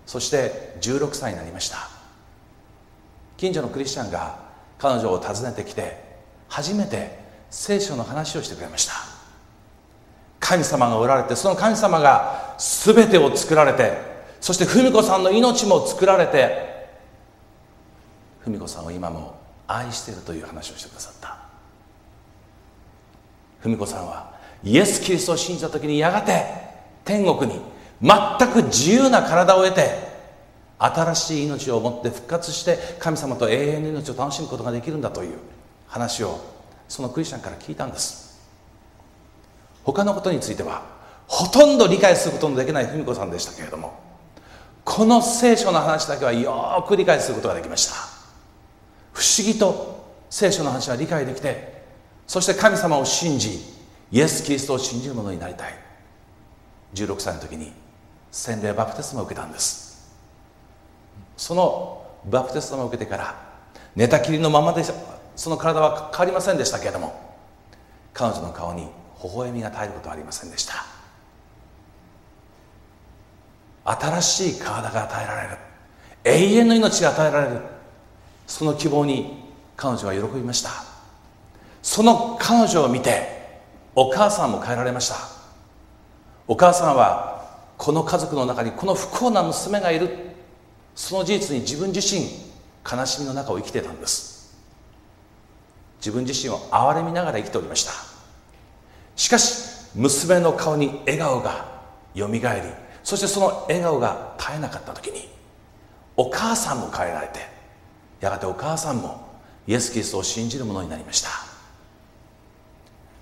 [0.05, 1.89] そして16歳になりました。
[3.37, 4.37] 近所のクリスチャンが
[4.77, 6.03] 彼女を訪ねてきて
[6.47, 8.93] 初めて聖書の話をしてくれました。
[10.39, 13.93] 神様がおられてその神様が全てを作られて
[14.39, 16.70] そして文子さんの命も作られて
[18.45, 21.37] 文子さんを今も愛しているという話をしてくださった。
[23.63, 26.45] 文子さんはイエス・キリストを信じた時にやがて
[27.05, 27.59] 天国に
[28.01, 30.11] 全く自由な体を得て
[30.79, 35.37] 新しい命を持って復活して神様と永遠の命を楽しむことができるんだという
[35.87, 36.39] 話を
[36.87, 38.41] そのクリスチャンから聞いたんです。
[39.83, 40.83] 他のことについては
[41.27, 43.99] ほとんど理解することのできない文子さんでしたけれども
[44.83, 48.10] この聖書の話だけはよく理解することができました。
[49.13, 51.83] 不思議と聖書の話は理解できて
[52.27, 53.59] そして神様を信じ
[54.11, 55.73] イエス・キリストを信じる者になりたい。
[56.93, 57.71] 16歳の時に
[58.31, 60.11] 洗礼バプテスマを受けたんです。
[61.37, 63.35] そのバプテスマを受けてから
[63.95, 64.83] 寝たきりのままで
[65.35, 67.35] その体は変わりませんでしたけれども
[68.13, 68.83] 彼女の顔に
[69.23, 70.85] 微笑みが絶えることはありませんでした。
[73.83, 75.57] 新しい体が与えられる。
[76.23, 77.61] 永遠の命が与えられる。
[78.51, 79.45] その希望に
[79.77, 80.71] 彼女は喜びました。
[81.81, 83.61] その彼女を見て
[83.95, 85.15] お母さんも変えられました。
[86.49, 90.09] お母さんはこの家族の中にこの不幸な娘がいる。
[90.95, 92.23] その事実に自分自身
[92.85, 94.53] 悲しみの中を生きてたんです。
[95.99, 97.93] 自分自身を憐れみながら生きておりました。
[99.15, 101.71] しかし娘の顔に笑顔が
[102.13, 102.67] よみがえり
[103.01, 105.29] そしてその笑顔が絶えなかった時に
[106.17, 107.50] お母さんも変えられて
[108.21, 109.27] やがてお母さんも
[109.67, 111.29] イエス・キリストを信じるものになりました。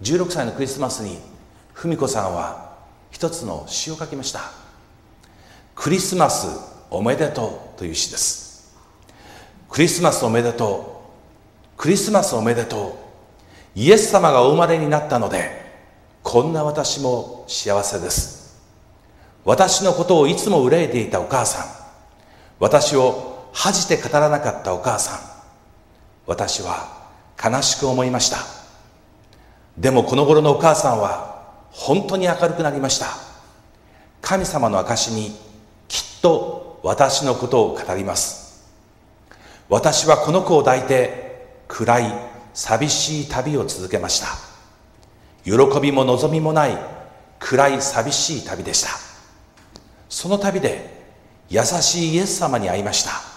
[0.02, 1.18] 16歳のクリスマスに
[1.74, 2.78] 文子さんは
[3.12, 4.42] 一つの詩を書きました。
[5.74, 6.48] クリスマス
[6.92, 8.78] おめでとうという詩です。
[9.70, 11.02] クリスマスおめでと
[11.76, 13.00] うクリスマスおめでと
[13.76, 15.70] うイエス様がお生まれになったので
[16.24, 18.60] こんな私も幸せです。
[19.46, 21.66] 私のことをいつも憂いていたお母さん
[22.60, 25.20] 私を恥じて語らなかったお母さん。
[26.26, 26.88] 私は
[27.44, 28.38] 悲しく思いました。
[29.78, 33.08] でもこの頃のお母さんは本当に明るくなりました。
[34.22, 35.32] 神様の証に
[35.88, 38.68] きっと私のことを語ります。
[39.70, 42.14] 私はこの子を抱いて暗い
[42.54, 44.28] 寂しい旅を続けました。
[45.44, 46.78] 喜びも望みもない
[47.40, 48.90] 暗い寂しい旅でした。
[50.10, 51.00] その旅で
[51.50, 53.29] 優しいイエス様に会いました。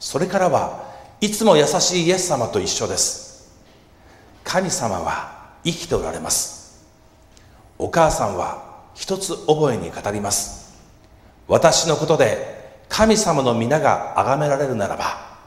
[0.00, 0.86] それからは
[1.20, 3.60] いつも優しいイエス様と一緒です。
[4.42, 6.88] 神様は生きておられます。
[7.78, 10.78] お母さんは一つ覚えに語ります。
[11.46, 15.38] 私のことで神様の皆が崇められるならば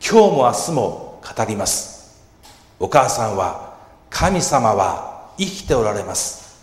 [0.00, 2.22] 今日も明日も語ります。
[2.78, 3.76] お母さんは
[4.10, 6.56] 神様は生きておられます。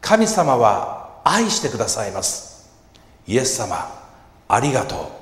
[0.00, 2.68] 神様は愛してくださいます。
[3.28, 3.88] イエス様
[4.48, 5.19] ありがとう。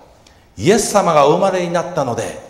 [0.58, 2.40] イエス様がお生まれになったので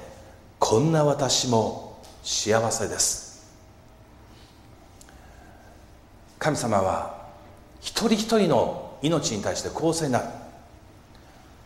[0.59, 3.47] こんな私も幸せです。
[6.39, 7.29] 神様は
[7.81, 10.25] 一人一人の命に対して公正なる。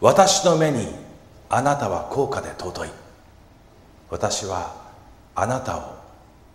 [0.01, 0.89] 私の目に
[1.49, 2.91] あなたは高価で尊い。
[4.11, 4.75] 私は
[5.37, 5.95] あなたを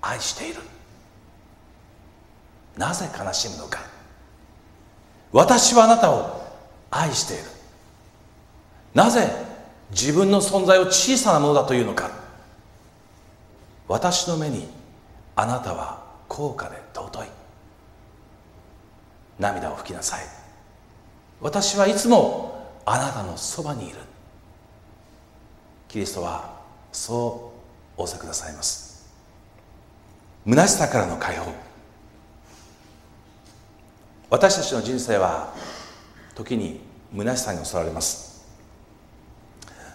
[0.02, 0.60] 愛している。
[2.76, 3.80] なぜ悲しむのか。
[5.32, 6.42] 私はあなたを
[6.92, 7.44] 愛している。
[8.94, 9.47] なぜ
[9.92, 12.12] 自分の存在を小さなものだというのか。
[13.88, 14.68] 私の目に
[15.36, 17.28] あなたは高価で尊い。
[19.40, 20.22] 涙を拭きなさい。
[21.40, 23.98] 私はいつもあなたのそばにいる。
[25.88, 26.58] キリストは
[26.92, 27.54] そ
[27.98, 29.08] う仰せくださいます。
[30.46, 31.52] 虚しさからの解放。
[34.30, 35.54] 私たちの人生は
[36.36, 36.82] 時に
[37.16, 38.27] 虚しさに襲われます。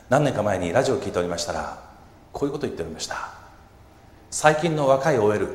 [0.09, 1.83] 何年か前にラジオを聞いておりましたら
[2.33, 3.31] こういうことを言っておりました。
[4.31, 5.49] 最近の若い OL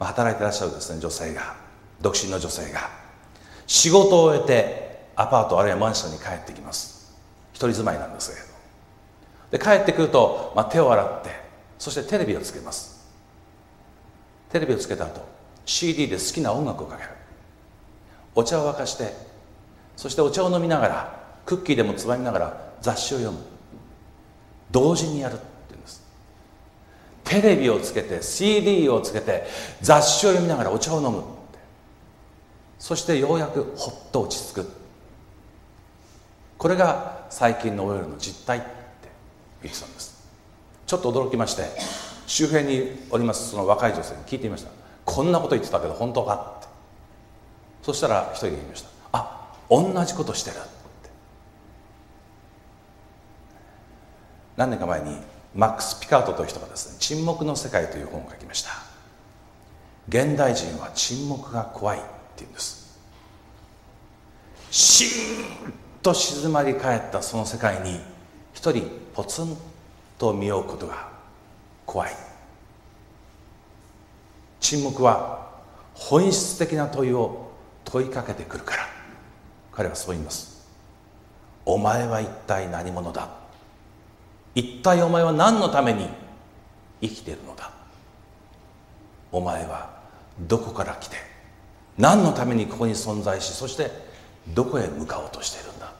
[0.00, 1.54] 働いてらっしゃるですね女性が
[2.00, 2.90] 独身の女性が
[3.66, 7.14] 仕事を終えてアパートあるいはマンションに帰ってきます。
[7.52, 8.30] 一人住まいなんです
[9.50, 9.68] けれど。
[9.74, 11.30] で帰ってくると、まあ、手を洗って
[11.78, 13.08] そしてテレビをつけます。
[14.50, 15.26] テレビをつけた後
[15.64, 17.10] CD で好きな音楽をかける。
[18.34, 19.14] お茶を沸かして
[19.96, 23.42] そしてお茶を飲みながらクッキーでもつまみながら雑誌を読む。
[24.70, 26.02] 同時にやるって言うんです。
[27.24, 29.46] テレビをつけて CD をつけて
[29.80, 31.22] 雑誌を読みながらお茶を飲む
[32.78, 34.70] そしてようやくほっと落ち着く。
[36.58, 38.66] これが最近のオイルの実態って
[39.62, 40.28] 言ってたんです。
[40.86, 41.62] ちょっと驚きまして
[42.26, 44.70] 周辺におりますその若い女性に聞いてみました。
[45.04, 46.68] こんなこと言ってたけど本当かって。
[47.82, 48.88] そしたら一人が言いました。
[49.12, 50.56] あ同じことしてる。
[54.56, 55.18] 何年か前に
[55.54, 58.70] マックス・ピカートという人がですね「沈黙の世界」という本を書きました。
[60.08, 62.98] 現代人は沈黙が怖いって言うんです。
[64.70, 68.00] シーンと静まり返ったその世界に
[68.52, 69.56] 一人ポツン
[70.18, 71.08] と身を置くことが
[71.86, 72.12] 怖い。
[74.60, 75.50] 沈黙は
[75.94, 77.50] 本質的な問いを
[77.84, 78.94] 問いかけてくるから。
[79.72, 80.68] 彼はそう言います。
[81.66, 83.43] お前は一体何者だ？
[84.54, 86.08] 一体お前は何のために
[87.00, 87.70] 生きているのだ
[89.32, 89.90] お前は
[90.40, 91.16] どこから来て
[91.98, 93.90] 何のためにここに存在しそして
[94.48, 95.92] どこへ向かおうとしているんだ。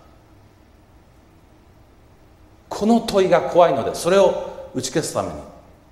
[2.68, 5.34] この問いが怖いのでそれを打ち消すために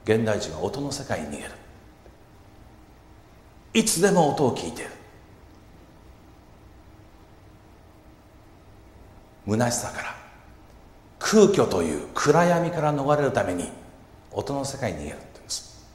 [0.04, 1.50] 現代人は音の世界に逃げる。
[3.74, 4.90] いつでも音を聞いている。
[9.46, 10.21] 虚しさから
[11.22, 13.70] 空虚という暗闇から逃れるために
[14.32, 15.86] 音の世界に逃げるって言うんです。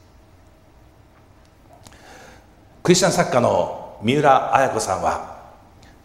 [2.82, 5.38] クリスチャン作家の三浦綾子さんは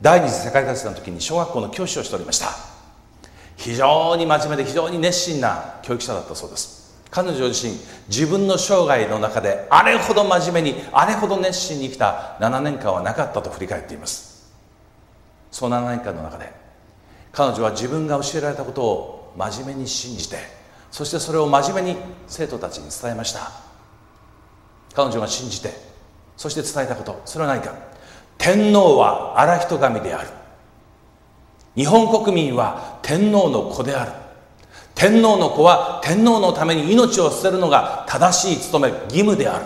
[0.02, 2.50] 第二次世界大戦の時に小学校の教師をしておりました。
[3.56, 7.02] 非常に真面目で非常に熱心な教育者だったそうです。
[7.10, 7.78] 彼女自身
[8.10, 14.52] 自分の生涯の中であれほど真面目にあれほど熱心に生きた7年間はなかったと振り返っています。
[15.52, 16.63] その7年間の中で
[17.34, 20.38] 彼女は自分が教えられたことを真面目に信じて
[20.94, 23.52] そしてそれを真面目に生徒たちに伝えました。
[24.94, 25.72] 彼女が信じて
[26.38, 27.20] そして伝えたこと。
[27.26, 27.74] それは何か。
[28.38, 30.28] 天皇は荒人神である。
[31.76, 34.12] 日本国民は天皇の子である。
[34.94, 39.66] 天皇の子は天皇のために命を捨てるのが正しい務め義務である。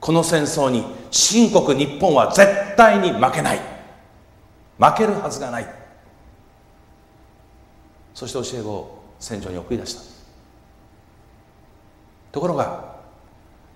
[0.00, 3.60] この戦争に新国日本は絶対に負けない。
[4.78, 5.81] 負けるはずがない。
[8.14, 10.02] そして教え子を戦場に送り出した。
[12.32, 12.96] ところが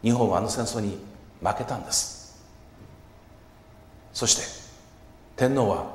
[0.02, 0.98] 日本はあの戦争に
[1.42, 2.44] 負けたんです。
[4.12, 4.42] そして
[5.36, 5.86] 天皇は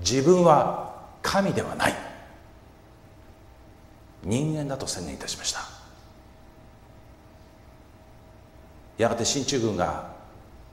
[0.00, 1.94] 自分は神ではない。
[4.22, 5.74] 人間だと宣言いたしました。
[8.98, 10.12] やがて進駐軍が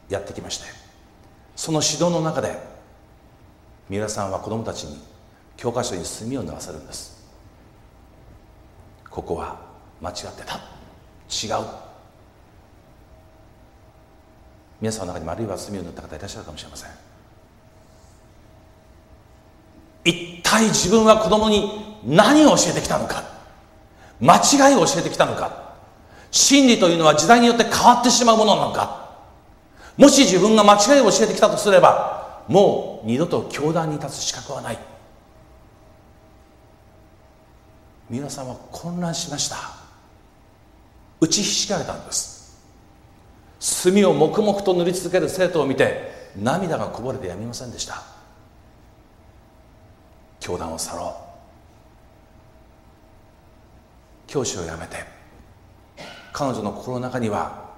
[0.10, 0.66] やってきまして
[1.56, 2.58] その指導の中で
[3.90, 5.00] 三浦さんは子供たちに
[5.62, 7.24] 教科書に墨を塗らせるんです。
[9.12, 9.60] ここは
[10.02, 10.56] 間違ってた。
[10.56, 11.66] 違う。
[14.82, 16.90] 皆さんの中に丸いは墨を塗った方いらっしゃるかもしれません。
[20.04, 23.24] 一体自分は子供に何を教えてきたのか。
[24.20, 25.76] 間違いを教えてきたのか。
[26.32, 29.12] 真理というのは時代によって変わってしまうものなのか。
[29.96, 34.91] もし自分が間違いを教えてきたとすればもう二度と教団に立つ資格はない。
[38.12, 39.56] 皆さんは混乱しました。
[41.22, 42.60] 打ちひしがれたんです。
[43.58, 48.04] 墨を黙々と塗り続ける生徒を見て涙がこぼれてやみませんでした。
[50.42, 51.32] 教団を去ろう。
[54.28, 55.06] 教師を辞めて
[56.34, 57.70] 彼女の心の中には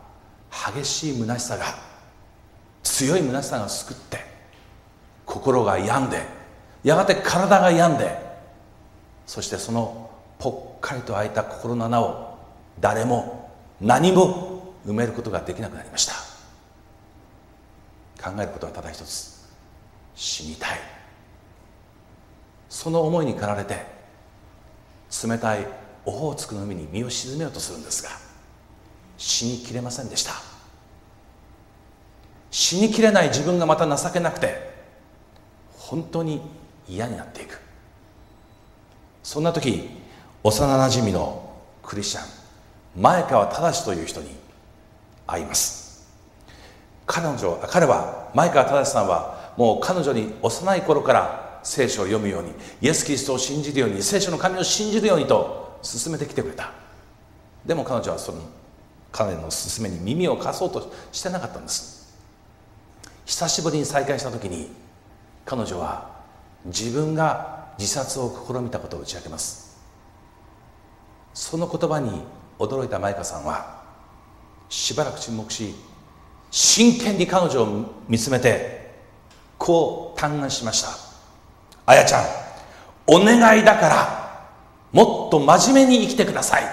[0.76, 1.66] 激しい虚しさが
[2.82, 4.18] 強い虚しさが救って
[5.26, 6.24] 心が病んで
[6.84, 8.18] やがて体が病んで
[9.26, 10.03] そしてその
[10.44, 12.38] ぽっかりと開いた心の穴を
[12.82, 16.16] 誰も何も埋めることができなくなりました。
[18.22, 19.42] 考えることはただ一つ。
[20.16, 20.80] 死にたい。
[22.68, 23.86] その思いに駆られて
[25.26, 25.66] 冷たい
[26.06, 28.10] オホーツクの海に身を沈めようとするんですが
[29.18, 30.34] 死にきれませんでした。
[32.52, 34.74] 死にきれない自分がまた情けなくて
[35.78, 36.42] 本当に
[36.90, 37.62] 嫌になっていく。
[39.24, 40.03] そんな時
[40.44, 44.36] 幼なじみのクリスチャン前川正という人に
[45.26, 46.06] 会います。
[47.06, 56.72] 彼女彼は前川正さんはもう彼女に幼い頃から聖書を読むようにイエス・キリストを信じるように聖書の神を信じるようにと勧めてきてくれた。
[57.66, 58.40] でも彼女はその
[59.14, 62.14] 彼の勧めに耳を貸そうとしてなかったんです。
[63.26, 64.70] 久しぶりに再会した時に
[65.46, 66.10] 彼女は
[66.66, 69.63] 自分が自殺を試みたことを打ち明けます。
[71.34, 72.22] その言葉に
[72.60, 73.84] 驚いた舞香さんは
[74.70, 75.74] しばらく沈黙し
[76.52, 78.94] 真剣に彼女を見つめて
[79.58, 80.90] こう嘆願しました
[81.86, 82.24] あやちゃん
[83.08, 84.24] お願いだから
[84.94, 86.64] もっと真面目に生きてください。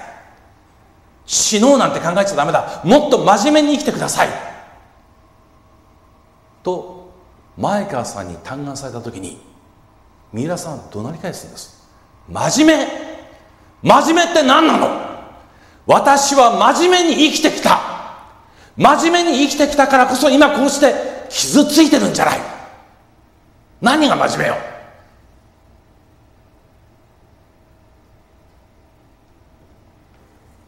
[1.24, 2.82] 死のうなんて考えちゃダメだ。
[2.84, 4.28] もっと真面目に生きてください。
[6.62, 7.10] と
[7.56, 9.40] 前川さんに嘆願された時に
[10.32, 11.88] 三浦さんは怒鳴り返すんです。
[12.28, 13.09] 真面目！
[13.82, 15.10] 真面目って何なの？
[15.86, 17.80] 私は真面目に生きてきた。
[18.76, 20.94] 真面目に生きてきたからこそ今こうして
[21.28, 22.40] 傷ついてるんじゃない。
[23.80, 24.56] 何が真面目よ？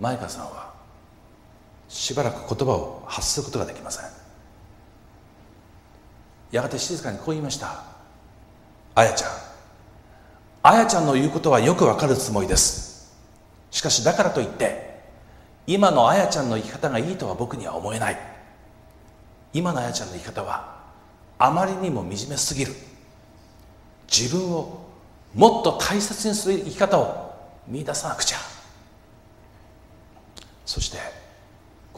[0.01, 0.73] 前川さんは
[1.89, 4.07] しばらく言葉を発することができません。
[6.51, 7.85] やがて静かにこう言いました
[8.95, 9.31] あやちゃん。
[10.65, 12.92] あやちゃんの言うことはよくわかるつもりです。
[13.73, 15.01] しかしだからといって
[15.67, 18.19] 今のあやちゃんの生き方がいいとは僕には思えない。
[19.53, 20.77] 今のあやちゃんの生き方は
[21.39, 22.73] あまりにも惨めすぎる。
[24.07, 24.87] 自分を
[25.35, 27.35] もっと大切にする生き方を
[27.67, 28.39] 見出さなくちゃ。
[30.67, 30.99] そして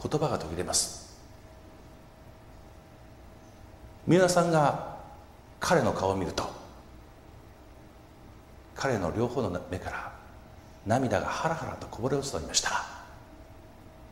[0.01, 1.13] 言葉が途切れます。
[4.07, 4.95] 三浦さんが
[5.59, 6.47] 彼の顔を見ると
[8.75, 10.14] 彼の両方の目から
[10.85, 12.85] 涙がハラハラとこぼれ落ちておりました。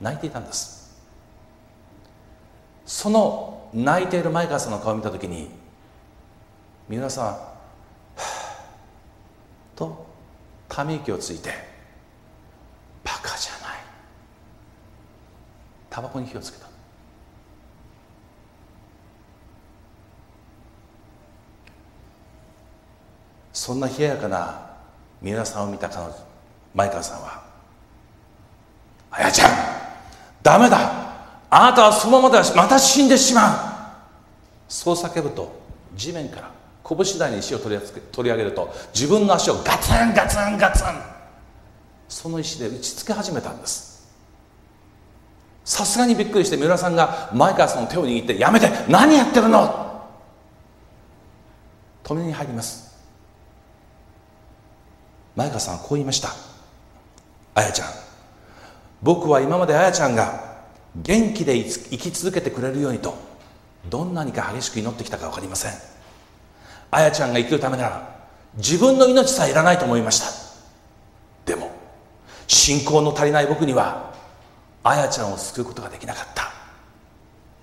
[0.02, 1.02] 泣いていたんです。
[2.86, 5.50] その泣いている前川さんの顔を見た時に
[6.90, 7.38] 三浦さん
[9.76, 10.06] と
[10.68, 11.50] ため息をついて
[13.04, 13.78] バカじゃない。
[15.90, 16.68] タバコに火をつけた。
[23.54, 24.72] そんな冷ややかな
[25.22, 26.33] 三浦さんを見た彼女。
[26.74, 27.44] 前川さんは
[29.12, 29.52] 「あやちゃん
[30.42, 31.04] ダメだ。
[31.50, 33.58] あなたはそのままではまた死んでしまう」
[34.68, 35.62] そう叫ぶと
[35.96, 36.50] 地面から
[36.84, 40.88] 拳台に石を取り取り上げると自分の足をガツンガツンガツン。
[42.10, 44.04] その石で打ちつけ始めたんです。
[45.66, 50.02] さすがにびっくりして三浦さんが前川さんの手を握って「やめて何やってるの!」
[52.04, 52.92] 止めに入ります。
[55.36, 56.30] 前川さんはこう言いました。
[57.56, 57.88] あやちゃん。
[59.01, 60.54] 僕は今まであやちゃんが
[60.95, 63.16] 元気で生き続けてくれるようにと
[63.89, 65.72] どんなにか激しく祈ってきたか分かりません。
[66.91, 68.16] あやちゃんが生きるためなら
[68.56, 70.28] 自分の命さえいらないと思いました。
[71.45, 71.72] でも
[72.47, 74.14] 信仰の足りない僕には
[74.84, 76.51] あやちゃんを救うことができなかった。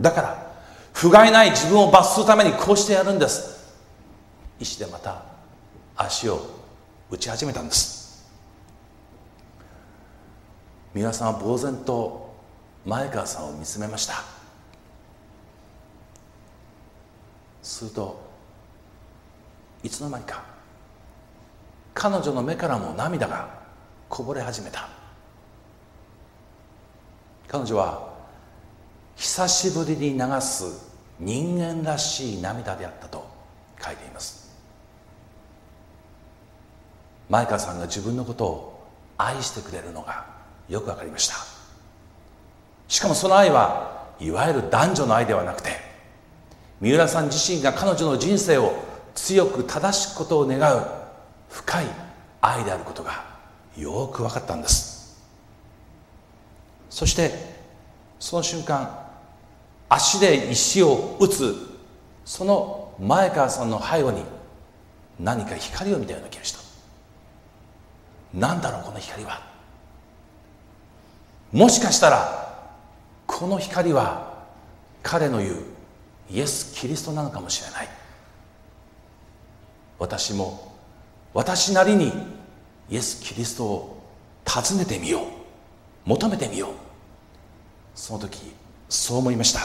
[0.01, 0.51] だから
[0.93, 3.79] 不甲斐ない自分を罰するためにこうしてやるんです。
[4.59, 5.23] 石でまた
[5.97, 6.41] 足を
[7.11, 8.00] 打ち始めたんです。
[10.93, 12.35] 皆さんは呆然と
[12.85, 14.25] 前川さんを見つめました。
[17.63, 18.21] すると
[19.83, 20.43] いつの間にか
[21.95, 23.61] 彼女の目からも涙が
[24.09, 24.89] こぼれ始めた。
[27.47, 28.11] 彼女は
[29.17, 33.29] 久しぶりに流す人間らしい涙であったと
[33.81, 34.51] 書いています。
[37.29, 40.40] 前川さんが自分のことを愛してくれるのが
[40.71, 41.35] よく分かりました。
[42.89, 45.71] しかもその愛はいわゆる男女の愛ではなくて
[46.81, 48.73] 三浦さん自身が彼女の人生を
[49.15, 50.87] 強く正しくことを願う
[51.49, 51.87] 深い
[52.41, 53.25] 愛であることが
[53.77, 55.21] よく分かったんです。
[56.89, 57.33] そして
[58.19, 58.99] その瞬間
[59.89, 61.55] 足で石を打つ
[62.25, 64.23] その前川さんの背後に
[65.19, 66.61] 何か光を見たような気がした。
[68.35, 69.50] 何だろうこの光は。
[71.53, 72.69] もしかしたら
[73.27, 74.45] この光は
[75.03, 75.57] 彼の言う
[76.31, 77.89] イエス・キリストなのかもしれない。
[79.99, 80.73] 私も
[81.35, 82.13] 私なりに
[82.89, 84.03] イエス・キリストを
[84.47, 85.25] 訪ねてみよう。
[86.05, 86.71] 求めてみよう。
[87.95, 88.53] その時
[88.89, 89.61] そう思いました。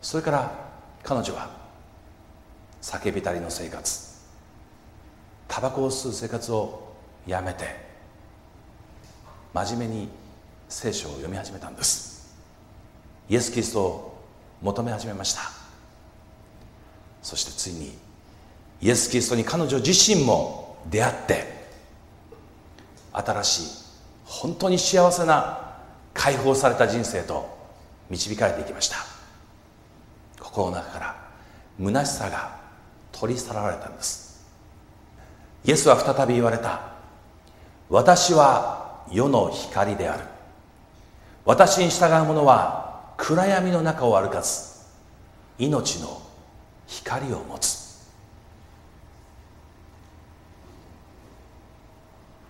[0.00, 0.52] それから
[1.02, 1.50] 彼女は
[2.82, 4.14] 叫びたりの生活。
[5.48, 6.94] タバコを吸う生活を
[7.26, 7.83] やめて。
[9.54, 10.08] 真面目に
[10.68, 12.34] 聖書を読み始めたんです。
[13.28, 14.24] イエス・キリストを
[14.60, 15.42] 求め始めました。
[17.22, 17.96] そしてついに
[18.82, 21.44] イエス・キリストに彼女自身も出会って
[23.12, 23.84] 新しい
[24.24, 25.76] 本当に幸せな
[26.12, 27.48] 解放された人生と
[28.10, 28.96] 導かれていきました。
[30.42, 31.16] 心の中から
[31.78, 32.58] 虚しさが
[33.12, 34.44] 取り去られたんです。
[35.64, 36.80] イエスは再び言われた。
[37.88, 40.24] 私は世の光である。
[41.44, 44.82] 私に従う者は暗闇の中を歩かず
[45.58, 46.20] 命の
[46.86, 47.84] 光を持つ。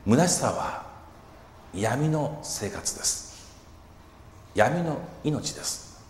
[0.07, 0.85] 虚しさは
[1.75, 3.55] 闇の生活です。
[4.55, 6.03] 闇の命です。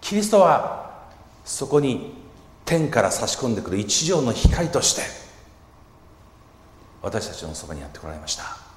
[0.00, 1.06] キリストは
[1.44, 2.14] そこに
[2.64, 5.02] 天から差し込んでくる一条の光として
[7.02, 8.67] 私たちのそばにやってこられました。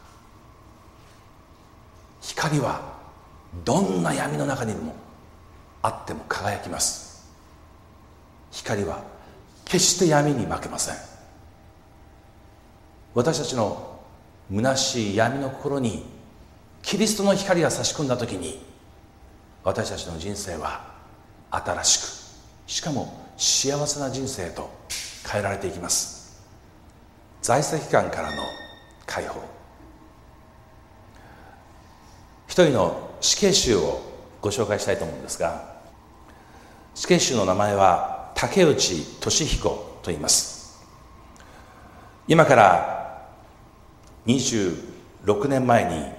[2.22, 2.82] 光は
[3.65, 4.95] どんな闇の中にも
[5.82, 7.30] あっても輝きます。
[8.51, 9.03] 光は
[9.65, 10.95] 決して闇に負けません。
[13.13, 13.99] 私たちの
[14.49, 16.05] 虚しい闇の心に
[16.82, 18.63] キリストの光が差し込んだ時に
[19.63, 20.93] 私たちの人生は
[21.51, 21.97] 新し
[22.65, 24.69] くしかも幸せな人生へと
[25.30, 26.41] 変えられていきます。
[27.41, 28.43] 在籍官からの
[29.05, 29.51] 解放。
[32.52, 34.02] 一人の死刑囚を
[34.41, 35.72] ご紹介したいと思うんですが
[36.93, 40.84] 死刑囚の名前は竹内俊彦と言います。
[42.28, 43.26] 今から
[44.26, 46.12] 26年前に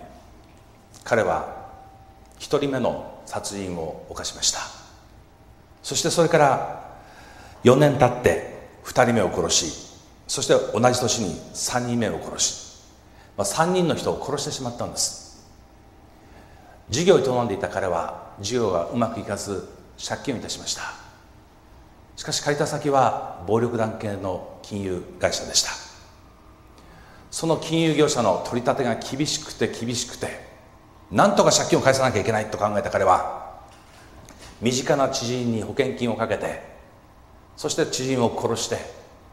[1.05, 1.69] 彼は
[2.39, 4.61] 一人目の殺人を犯しました。
[5.83, 6.97] そしてそれから
[7.63, 12.83] 4年経って2人目を殺しそして同じ年に3人目を殺し、
[13.37, 15.22] まあ、3人の人を殺してしまったんです。
[16.93, 19.67] 事業を営んでいた彼は事業がうまくいかず
[19.97, 20.83] 借金をいたしました。
[22.17, 25.71] しかし借りた先は暴力団系の金融会社でした。
[27.31, 30.47] その金融業者の取り立てが厳しくて厳しくて
[31.11, 33.63] なんとか借金を返さなきゃいけないと考えた彼は
[34.61, 36.63] 身近な知人に保険金をかけて
[37.57, 38.77] そして知人を殺して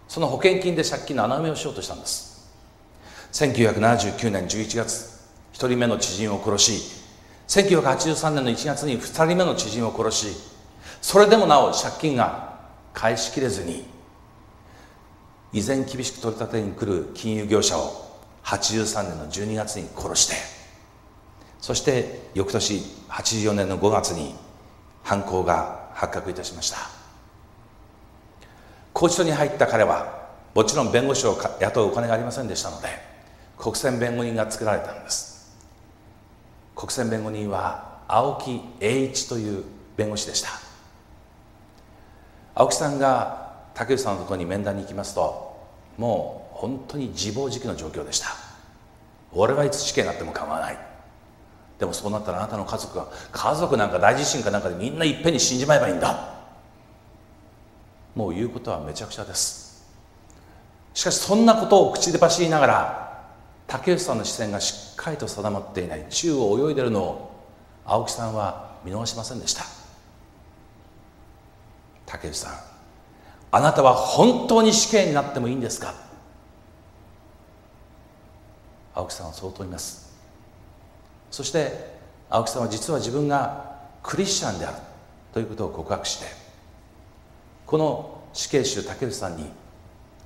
[0.08, 2.50] その保険金で借金の穴埋めをしようとしたんです。
[3.34, 5.20] 1979年11月
[5.52, 7.00] 1人目の知人を殺し
[7.50, 10.38] 1983年の1月に2人目の知人を殺し
[11.02, 12.60] それでもなお借金が
[12.94, 13.86] 返しきれずに
[15.52, 20.36] 依然厳しく取り立てに来る金融業者を83年の12月に殺して
[21.60, 22.76] そして翌年
[23.10, 24.36] 84年の5月に
[25.04, 26.78] 犯行が発覚いたしました。
[28.94, 32.88] 拘置所に入った彼はもちろん弁護士を雇うお金がありませんでしたので
[33.58, 35.39] 国選弁護人が作られたんです。
[36.80, 39.66] 国選弁護人は青木栄一という
[39.98, 40.48] 弁護士でした。
[42.56, 45.60] 青木さんが竹内さんのところに面談に行きますと
[45.98, 48.30] もう本当に自暴自棄の状況でした。
[49.34, 50.78] 俺はいつ死刑になっても構わない。
[51.80, 56.34] でもそうなったらあなたの家族が家族なんか大地震かなんかでみんないっぺんに死んじまえばいいんだ。
[58.16, 59.86] もう言うことはめちゃくちゃです。
[60.94, 63.09] しかしそんなことを口で走りながら
[63.70, 66.06] 竹内さんの視線がしっかりと定まっていない。
[66.10, 67.46] 宙を泳いでるのを
[67.86, 69.64] 青木さんは見逃しませんでした。
[72.06, 72.54] 竹内さん
[73.52, 75.94] あなたは本当に死刑になってもいいんですか？
[78.96, 80.18] 青木さんはそう問います。
[81.30, 81.98] そして
[82.30, 84.78] 青木さんは実は自分がクリスチャンである。
[85.32, 86.26] ということを告白して
[87.68, 89.46] この死刑囚竹内さんに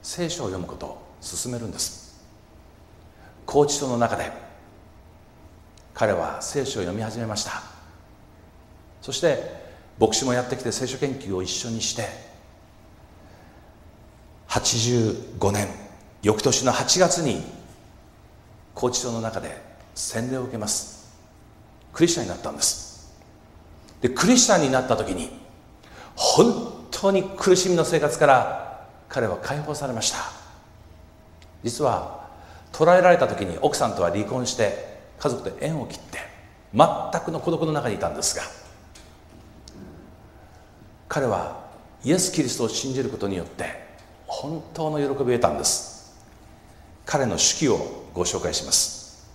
[0.01, 2.02] 聖書を読むことを勧めるんです。
[3.45, 4.31] 拘置所の中で
[5.93, 7.61] 彼は聖書を読み始めました。
[9.01, 9.63] そして
[9.99, 12.07] 牧師もやってきて聖書研究を一緒にして
[14.47, 15.67] 85年
[16.21, 17.43] 翌年の8月に
[18.73, 19.61] 拘置所の中で
[19.93, 21.13] 洗礼を受けます。
[21.91, 23.13] クリスチャンになったんです。
[24.01, 25.29] でクリスチャンになった時に
[26.15, 30.17] 本当に苦しみの生活から彼は解放されました。
[31.63, 32.22] 実は
[32.73, 36.19] 捕らえられた時に奥さんとは離婚して家族で縁を切って
[36.73, 38.43] 全くの孤独の中にいたんですが
[41.07, 41.63] 彼は
[42.03, 43.83] イエス・キリストを信じることによって
[44.25, 46.11] 本当の喜びを得たんです。
[47.05, 47.77] 彼の手記を
[48.13, 49.29] ご紹介します。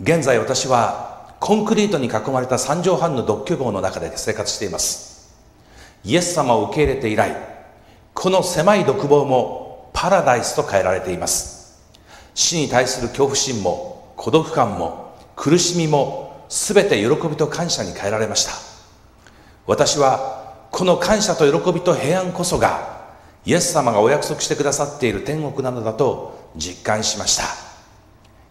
[0.00, 5.34] 現在私はコンクリートに囲まれた三畳半の独居房の中で生活しています。
[6.04, 7.34] イエス様を受け入れて以来
[8.12, 11.63] この狭い独房もパラダイスと変えられています。
[12.34, 18.52] 死に対する恐怖心も孤独感も苦しみも全て喜びと感謝に変えられました。
[19.66, 22.94] 私はこの感謝と喜びと平安こそが
[23.46, 27.44] イエス様がお約束してくださっている天国なのだと実感しました。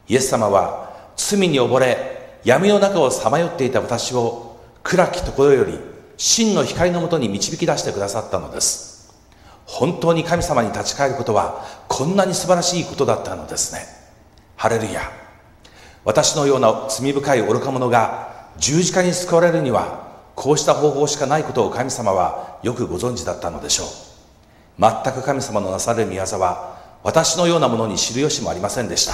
[0.07, 5.79] イエス様は罪に溺れ闇の中をさまよっていた私を暗きところより
[6.17, 8.92] 真の光のもとに導き出してくださったのです。
[9.65, 13.81] 本当に神様に立ち返ることはこんなに素晴らしいことだったのですね。
[14.55, 15.01] ハレルヤ。
[16.05, 23.87] 私のような罪深い愚か者が十字架に救われるにはこうした方法しかないことを神様はよくご存知だったのでしょう。
[24.79, 29.13] 全く神様のなされる御業は私のようなものに知る由もありませんでした。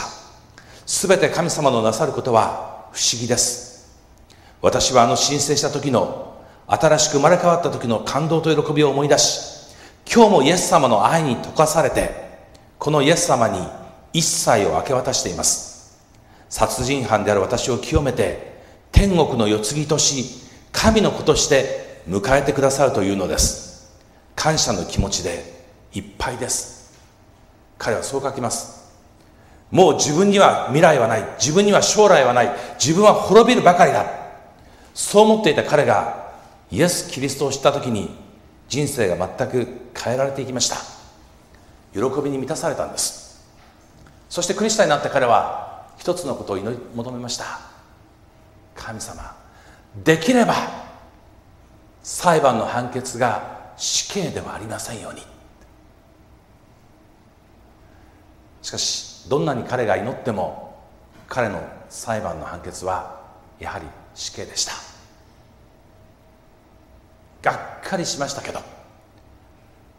[0.86, 3.70] 全て神様のなさることは不思議です。
[4.62, 9.59] 私はあの申請した時の新しく生まれ変わった時の感動と喜びを思い出し
[10.12, 12.10] 今日もイエス様の愛に溶かされて
[12.80, 13.60] このイエス様に
[14.12, 16.01] 一切を明け渡しています。
[16.49, 18.60] 殺人犯である私を清めて
[18.91, 20.41] 天国の世継ぎとし
[20.72, 23.99] 神の子として迎えてくださるというのです。
[24.36, 25.43] 感謝の気持ちで
[25.93, 26.97] いっぱいです。
[27.78, 28.91] 彼はそう書きます。
[29.70, 31.24] もう自分には未来はない。
[31.38, 32.49] 自分には将来はない。
[32.84, 34.07] 自分は滅びるばかりだ。
[34.95, 36.32] そう思っていた彼が
[36.72, 38.19] イエス・キリストを知った時に
[38.70, 39.68] 人生が全く
[40.00, 40.78] 変えられていきました。
[41.92, 43.46] 喜びに満たされたんです。
[44.30, 47.46] そしてクリスチャンになった彼は一つのことを祈り求めました。
[48.76, 49.36] 神様
[50.04, 50.54] できれば
[52.04, 55.22] 裁判の判決が死刑ではありませんように。
[58.62, 60.78] しかしどんなに彼が祈っても
[61.28, 63.20] 彼の裁判の判決は
[63.60, 64.89] やはり死刑でした。
[67.42, 68.62] がっかりしましたけど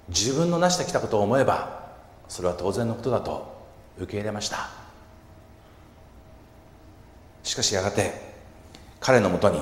[0.09, 1.81] 自分の成してきたことを思えば
[2.29, 3.61] それは当然のことだと
[3.99, 4.71] 受け入れました。
[7.43, 8.13] しかしやがて
[9.01, 9.61] 彼のもとに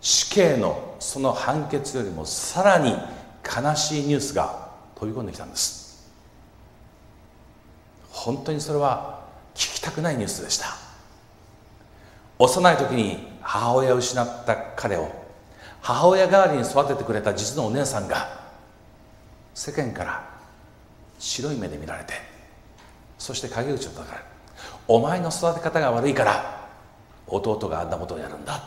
[0.00, 2.94] 死刑のその判決よりもさらに
[3.44, 6.10] 悲しいニュースが飛び込んできたんです。
[8.10, 9.20] 本当にそれは
[9.54, 10.76] 聞きたくないニュースでした。
[12.38, 15.10] 幼い時に母親を失った彼を
[15.80, 18.40] 母親代わりに育ててくれた実のお姉さんが
[19.54, 20.28] 世間から
[21.18, 22.14] 白い目で見られて
[23.18, 24.24] そして陰口を叩かれる。
[24.86, 26.68] お前の育て方が悪いから
[27.26, 28.62] 弟があんなことをやるんだ。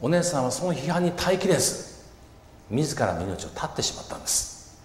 [0.00, 2.02] お姉さんはその批判に耐えきれず
[2.70, 4.80] 自らの命を絶ってしまったんです。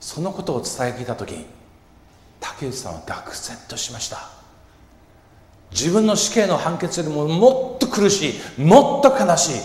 [0.00, 1.44] そのことを伝え聞いた時
[2.40, 4.35] 竹内さんは愕然としました。
[5.70, 9.60] 自分の死刑の判決よりももっと苦しいもっと悲しい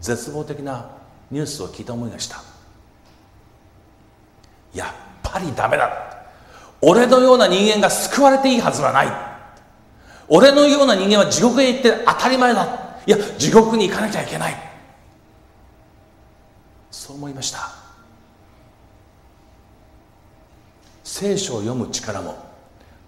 [0.00, 0.90] 絶望的な
[1.30, 2.42] ニュースを聞いた思いがした。
[4.74, 4.88] やっ
[5.22, 5.90] ぱりダメだ。
[6.80, 9.08] 俺のような人間が救われていいはずはない。
[10.28, 12.66] 俺のような人間は地獄へ行って当たり前だ。
[13.06, 14.56] いや地獄に行かなきゃいけない。
[16.90, 17.70] そう思いました。
[21.04, 22.36] 聖書を読む力も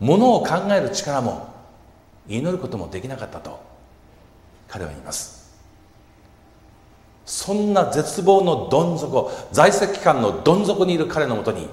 [0.01, 1.54] ものを考える力も
[2.29, 3.61] 祈ることもできなかったと
[4.69, 5.45] 彼は言います。
[7.27, 11.69] そんな絶望のどん底在籍期間のどん底にいる彼のもとに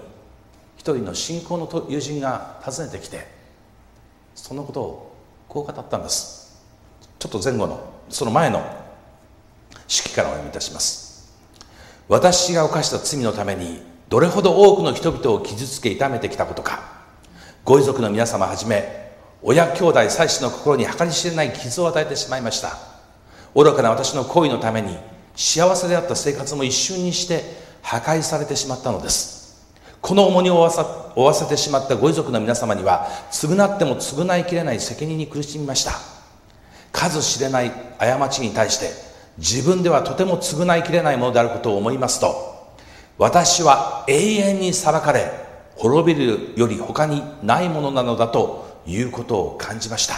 [0.78, 3.28] 一人の信仰の友人が訪ねてきて
[4.34, 5.16] そのことを
[5.50, 6.62] こう語ったんです。
[7.20, 7.80] ちょっと前後の
[8.10, 8.64] その前の
[9.88, 11.12] 式からお読みいたします。
[12.08, 16.82] 私が犯した罪のためにどれほど多くの人々を傷つけ痛めてきたことか
[17.64, 19.01] ご遺族の皆様はじめ
[19.44, 22.78] 親兄弟妻子の心に計り知れない傷を与えてしまいました。
[23.56, 24.98] 愚かな私の行為のために
[25.36, 27.44] 幸せであった生活も一瞬にして
[27.82, 29.42] 破壊されてしまったのです。
[30.02, 30.84] この重荷を負わさ
[31.16, 35.94] 負わせてしまったご遺族の皆様には償っても償いきれない責任に苦しみました。
[36.92, 38.90] 数知れない過ちに対して
[39.38, 42.76] 自分ではとても償いきれないものであることを思いますと
[43.18, 45.32] 私は永遠に裁かれ
[45.76, 50.16] 滅びるより他にないものなのだということを感じました。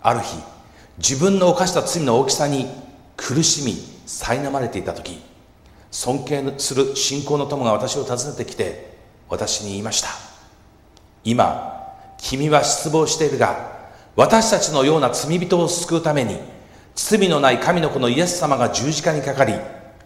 [0.00, 0.36] ある日
[0.98, 2.66] 自分の犯した罪の大きさに
[3.16, 3.72] 苦しみ
[4.06, 5.20] 苛まれていた時
[5.90, 8.96] 尊敬する信仰の友が私を訪ねてきて
[9.28, 10.08] 私に言いました。
[11.24, 16.38] 今君は失望しているが私たちのような罪人を救うために
[16.94, 19.54] 罪のない神の子のイエス様が十字架にかかり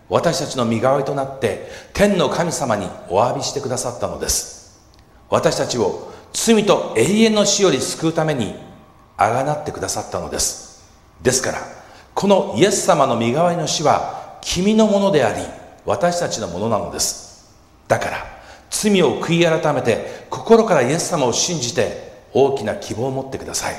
[0.09, 4.79] 私たちの身代わりとなって天の神様にお詫びしてくださったのです。
[5.31, 8.55] 私たちを罪と永遠の死より救うために
[9.17, 10.83] あがなってくださったのです。
[11.23, 11.59] ですから
[12.15, 15.43] このイエス様の身代わりの死は君のものであり
[15.85, 17.51] 私たちのものなのです。
[17.89, 18.27] だから
[18.71, 23.75] 罪を悔い改めて心からイエス様を信じて大きな希望を持ってください。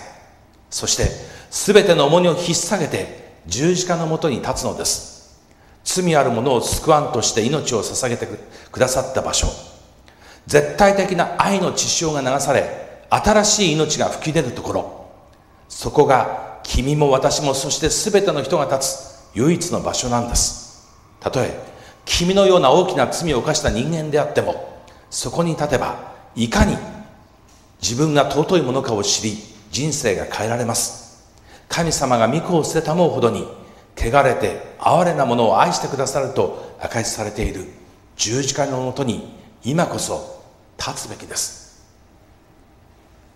[0.69, 1.07] そして
[1.49, 5.41] 全ての重荷を引っ提げて十字架のもとに立つのです。
[5.83, 8.27] 罪ある者を救わんとして命を捧げて
[8.71, 9.47] くださった場所。
[10.47, 15.03] 絶対的な愛の血潮が流され新しい命が吹き出るところ。
[15.69, 20.89] そこが君も私もそして全ての人が立つ唯一の場所なんです。
[21.19, 21.57] たとえ
[22.05, 26.77] 君のような大きな罪を犯した人間であってもそこに立てばいかに
[27.81, 29.37] 自分が尊いものかを知り
[29.71, 31.03] 人生が変えられます。
[31.69, 33.47] 神様が御子を捨てたもうほどに
[33.97, 37.65] 汚れて哀れなものを愛してくださると明かしされている
[38.15, 40.43] 十字架のもとに今こそ
[40.77, 41.63] 立つべきです。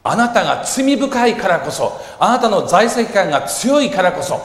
[0.03, 4.35] あなたが罪深いからこそあなたの在籍感が強いからこそ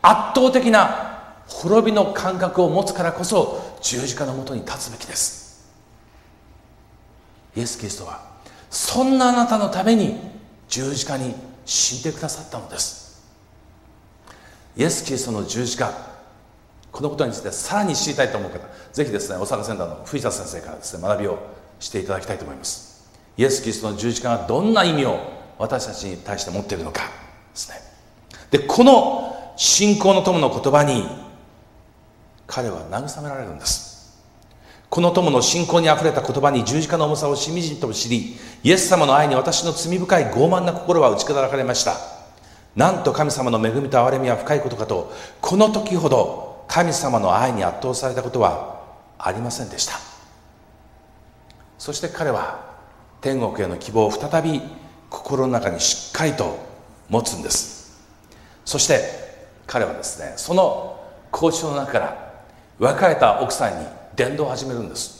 [0.00, 5.70] 圧倒的な滅びの感覚を持つからこそ十字架のもとに立つべきです。
[7.56, 8.20] イエス・キリストは
[8.70, 10.18] そんなあなたのために
[10.68, 13.22] 十字架に死んでくださったのです。
[14.76, 15.92] イエス・キリストの十字架
[16.96, 18.58] このことについてさらに知りたいと思う方
[18.94, 21.38] ぜひですね大阪センターの藤田先生からですね学びを
[21.78, 23.06] していただきたいと思います。
[23.36, 25.18] イエス・キリストの十字架がどんな意味を
[25.58, 27.08] 私たちに対して持っているのかで
[27.52, 27.76] すね。
[28.50, 31.06] でこの信仰の友の言葉に
[32.46, 34.18] 彼は慰められるんです。
[34.88, 41.98] この友の信仰にあふれた言葉に十字架の重さをしみじみと知りイエス様の愛に私の罪深い傲慢な心は打ち砕かれました。
[42.74, 48.82] なんと神様の恵みと憐れみは深いことかとこの時ほど神様の愛に圧倒されたことは
[49.18, 49.94] ありませんでした。
[51.78, 52.76] そして彼は
[53.20, 54.60] 天国への希望を再び
[55.10, 56.58] 心の中にしっかりと
[57.08, 58.04] 持つんです。
[58.64, 59.00] そして
[59.66, 61.00] 彼はですねその
[61.32, 62.34] 交渉の中から
[62.78, 65.16] 別れた奥さんに伝道を始めるんです。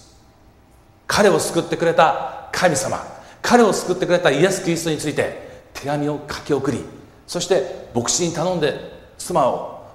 [1.07, 2.99] 彼を救ってくれた神様
[3.43, 6.85] 彼を救ってくれたイエス・キリストについて手紙を書き送り
[7.27, 8.75] そして牧師に頼んで
[9.19, 9.87] 妻を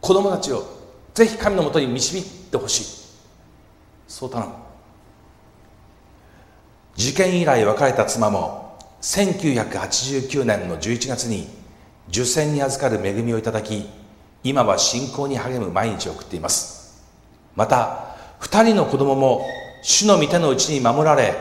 [0.00, 0.64] 子供たちを
[1.14, 2.84] ぜひ神のもとに導いてほしい。
[4.08, 4.52] そう頼む。
[6.94, 11.48] 事件以来別れた妻も1989年の11月に
[12.08, 13.88] 受選に預かる恵みをいただき
[14.44, 17.02] 今は信仰に励む毎日を送っています。
[17.54, 19.46] また2人の子供も
[19.82, 21.34] 主の御手のうちに守られ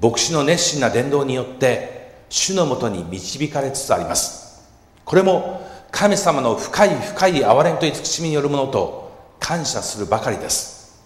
[0.00, 4.68] 牧師の熱心な伝道によって主のもとに導かれつつあります。
[5.04, 9.03] これも神様の深い深い憐れみと慈しみによるものと
[9.46, 11.04] 感謝するばかりです。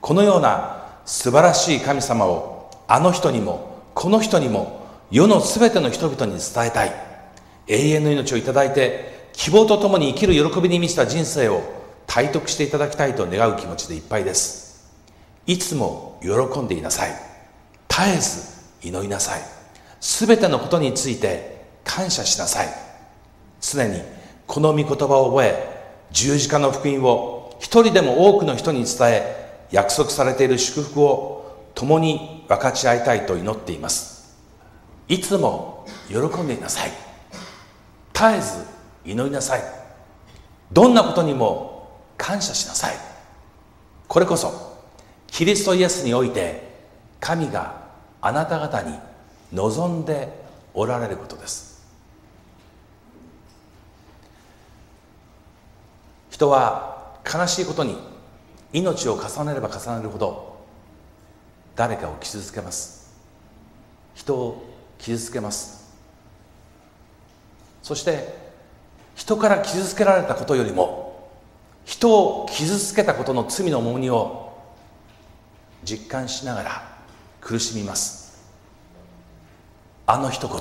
[0.00, 6.92] このような素晴らしい神様をあの人にもこの人にも世の全ての人々に伝えたい。
[7.66, 11.60] 永遠の命をいただいて希望とともに生きる喜びに満ちた人生を
[12.06, 14.94] 体得していただきたいと願う気持ちでいっぱいです。
[15.48, 17.10] いつも喜んでいなさい。
[17.88, 19.40] 絶えず祈りなさい。
[20.00, 22.68] 全てのことについて感謝しなさい。
[23.60, 24.02] 常に
[24.46, 25.76] この御言葉を覚え
[26.12, 27.35] 十字架の福音を
[27.66, 34.36] 一人でも多くの人に伝え約束されている祝福を共に分かち合いたいと祈っています。
[35.08, 36.92] いつも喜んでいなさい。
[38.14, 38.64] 絶えず
[39.04, 39.62] 祈りなさい。
[40.70, 42.94] どんなことにも感謝しなさい。
[44.06, 44.78] これこそ
[45.26, 46.62] キリストイエスにおいて
[47.18, 47.88] 神が
[48.20, 48.96] あなた方に
[49.52, 50.28] 望んで
[50.72, 51.84] おられることです。
[56.30, 56.95] 人は
[57.32, 57.96] 悲しいことに
[58.72, 60.64] 命を重ねれば重ねるほど
[61.74, 63.14] 誰かを傷つけます。
[64.14, 64.64] 人を
[64.98, 65.94] 傷つけます。
[67.82, 68.36] そして
[69.14, 71.30] 人から傷つけられたことよりも
[71.84, 74.58] 人を傷つけたことの罪の重荷を
[75.84, 76.98] 実感しながら
[77.40, 78.44] 苦しみます。
[80.06, 80.58] あの一言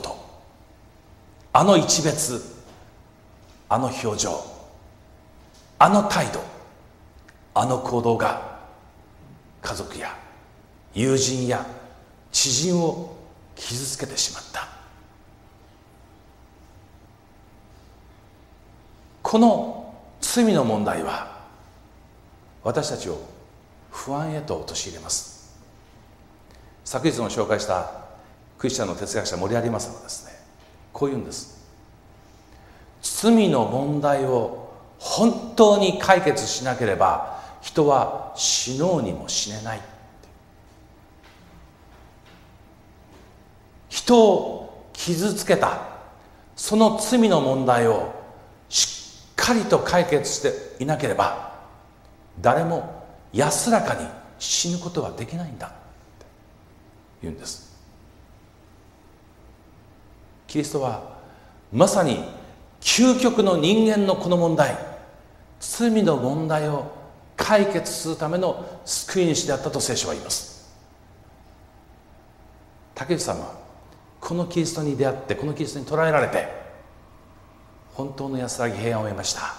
[1.53, 2.55] あの一別
[3.69, 4.43] あの表情
[5.79, 6.54] あの態度
[7.55, 8.59] あの行動が
[9.61, 10.15] 家族や
[10.93, 11.65] 友人や
[12.31, 13.15] 知人を
[13.55, 14.67] 傷つけてしまった。
[19.23, 21.43] この罪の問題は
[22.63, 23.19] 私たちを
[23.89, 25.55] 不安へと陥れます。
[26.83, 27.89] 昨日も紹介した
[28.57, 30.33] クリスチャンの哲学者森有正はですね
[30.91, 31.65] こう言うんです。
[33.01, 37.34] 罪の問題を本当に解決しなければ
[37.65, 39.81] 人は死のうにも死ねない。
[43.89, 45.81] 人を傷つけた。
[46.55, 48.13] その罪の問題を
[48.69, 51.53] しっかりと解決していなければ
[52.39, 53.03] 誰も
[53.33, 54.07] 安らかに
[54.37, 55.67] 死ぬことはできないんだ。
[55.67, 55.75] って
[57.23, 57.75] 言うんです。
[60.45, 61.01] キリストは
[61.73, 62.23] まさに
[62.79, 64.77] 究極の人間のこの問題
[65.59, 66.94] 罪の問題を
[67.35, 70.73] 解決するための救い主であったと聖書は言います。
[72.93, 73.53] 竹内さんは
[74.21, 76.47] このキリストに出会ってこのキリストに捉えられて
[77.93, 79.53] 本当の安らぎ平安を得ました。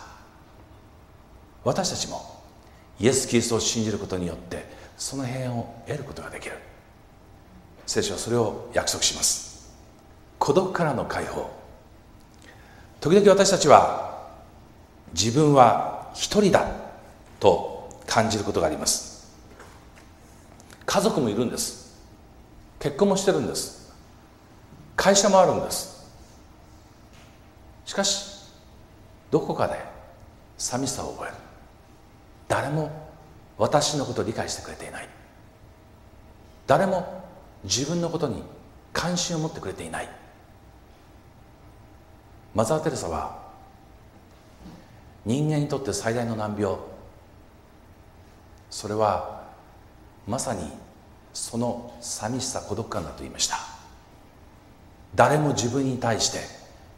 [1.65, 2.43] 私たちも
[2.99, 4.65] イエス・キリストを信じることによって
[4.97, 6.57] その平安を得ることができる。
[7.87, 9.75] 聖書はそれを約束します。
[10.39, 11.51] 孤独からの解放。
[13.01, 14.29] 時々私たちは
[15.13, 16.86] 自分は一人だ。
[17.41, 19.35] と感じることがあります。
[20.85, 21.97] 家族もいるんです。
[22.79, 23.93] 結婚もしてるんです。
[24.95, 26.07] 会社もあるんです。
[27.85, 28.45] しかし
[29.31, 29.79] どこかで
[30.57, 31.35] 寂しさを覚える。
[32.49, 32.91] 誰も
[33.59, 35.09] 私のことを理解してくれていない。
[36.67, 37.25] 誰も
[37.65, 38.43] 自分のことに
[38.93, 40.09] 関心を持ってくれていない。
[42.55, 43.45] マザー・テレサは
[45.25, 46.77] 人間にとって最大の難病。
[48.77, 49.41] それは
[50.27, 50.71] まさに
[51.33, 53.57] その寂しさ孤独感だと言いました。
[55.15, 56.41] 誰も自分に対して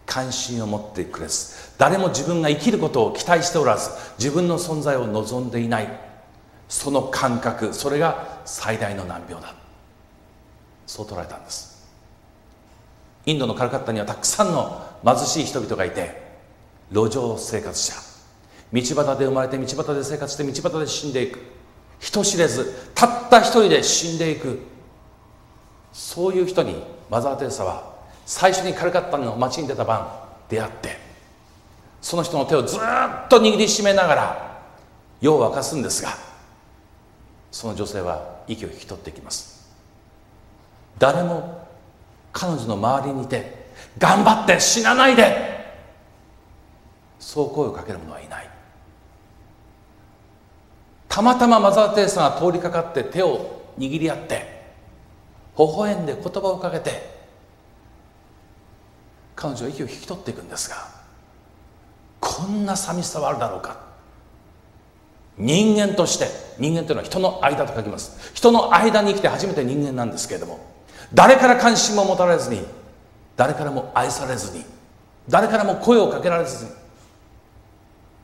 [0.05, 5.89] 関心を持ってくれず誰も自分が生きることを期待しておらず自分の存在を望んでいない
[6.69, 9.55] その感覚それが最大の難病だ。
[10.85, 11.89] そう捉えたんです。
[13.25, 16.23] インドのカルカッタにはたくさんの貧しい人々がいて
[16.91, 17.95] 路上生活者。
[18.73, 21.58] 道端で生まれて道端で生活して道端で死んでいく。
[21.99, 24.61] 人知れずたった一人で死んでいく。
[25.93, 27.93] そういう人にマザー・テレサは
[28.25, 30.07] 最初にカルカッタの街に出た晩
[30.49, 30.97] 出会って
[32.01, 32.79] その人の手をずっ
[33.29, 34.61] と握りしめながら
[35.21, 36.11] 夜を明かすんですが
[37.51, 39.69] その女性は息を引き取っていきます。
[40.99, 41.67] 誰も
[42.33, 45.75] 彼女の周りにいて頑張って死なないで
[47.19, 48.49] そう声をかける者はいない。
[51.19, 54.63] たまたまマザー・テレサが通りかかって手を握り合って
[55.59, 56.93] 微笑んで言葉をかけて
[59.35, 60.77] 彼女は息を引き取っていくんですが
[62.21, 63.81] こんな寂しさはあるだろうか。
[65.37, 68.33] 人間として人間というのは人の間と書きます。
[68.33, 70.61] 人の間に生きて初めて人間なんですけれども
[71.13, 72.65] 誰から関心も持たれずに
[73.37, 74.65] 誰からも愛されずに
[75.29, 76.71] 誰からも声をかけられずに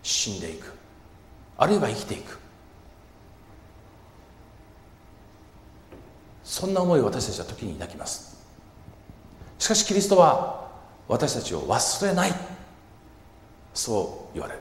[0.04, 0.72] 死んでいく。
[1.58, 2.43] あるいは生きていく。
[6.44, 8.36] そんな思いを私たちは時に抱きます。
[9.58, 10.68] しかしキリストは
[11.08, 12.32] 私たちを忘れない。
[13.72, 14.60] そう言われる。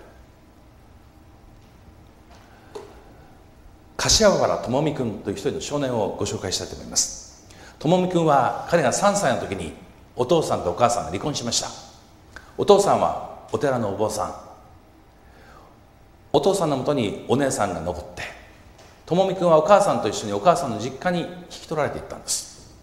[3.98, 7.48] 柏原智美君という一人の少年をご紹介したいと思います。
[7.80, 9.74] 智美君は彼が3歳の時に
[10.16, 11.68] お父さんとお母さんが離婚しました。
[12.58, 14.36] お父さんはお寺のお坊さん。
[16.32, 18.24] お父さんのもとにお姉さんが残って
[19.14, 22.74] 智美君はお母さんと一緒にお母さんの実家に引き取られていったんです。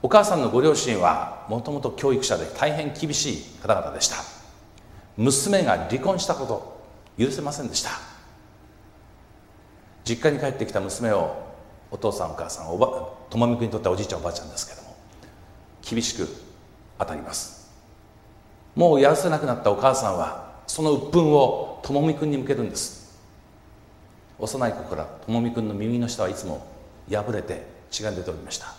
[0.00, 4.16] お母さんのご両親はもともと教育者で大変厳しい方々でした。
[5.18, 6.80] 娘が離婚したこと
[7.18, 7.90] 許せませんでした。
[10.04, 11.36] 実家に帰ってきた娘を
[11.90, 14.96] お父さんお母さんおば智美君にとってはおじいちゃんおばあちゃんですけども
[15.82, 16.26] 厳しく
[16.98, 17.70] 当たります。
[18.74, 23.01] もうやらせなくなったお母さんはその鬱憤を智美君に向けるんです。
[24.38, 26.66] 幼い子から智美君の耳の下はいつも
[27.10, 28.74] 破れて血が出ておりました。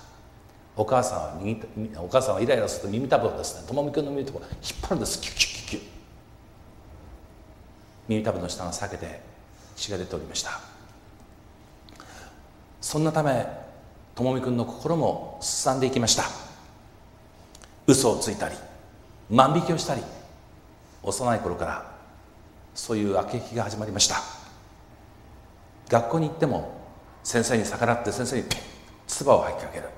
[0.75, 1.61] お母さんは右
[1.97, 4.51] お母さんはイライラすると耳たぶをですね智美君の耳たぶを引っ
[4.81, 5.21] 張るんです。
[5.21, 5.81] キュキュキュキュ
[8.07, 9.21] 耳たぶの下が裂けて
[9.75, 10.59] 血が出ておりました。
[12.81, 13.45] そんなため
[14.15, 16.23] 智美君の心もすさんでいきました。
[17.85, 18.55] 嘘をついたり
[19.29, 20.01] 万引きをしたり
[21.03, 21.91] 幼い頃から
[22.73, 24.42] そういう悪役が始まりました。
[25.93, 26.73] 学校に行っても
[27.23, 28.43] 先生に逆らって先生に
[29.05, 29.89] 唾を吐きかける。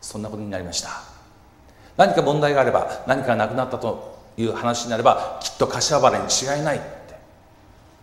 [0.00, 0.88] そんなことになりました。
[1.98, 6.86] 何か問題があれば何かがなくなったという話になればきっと柏原に違いないって。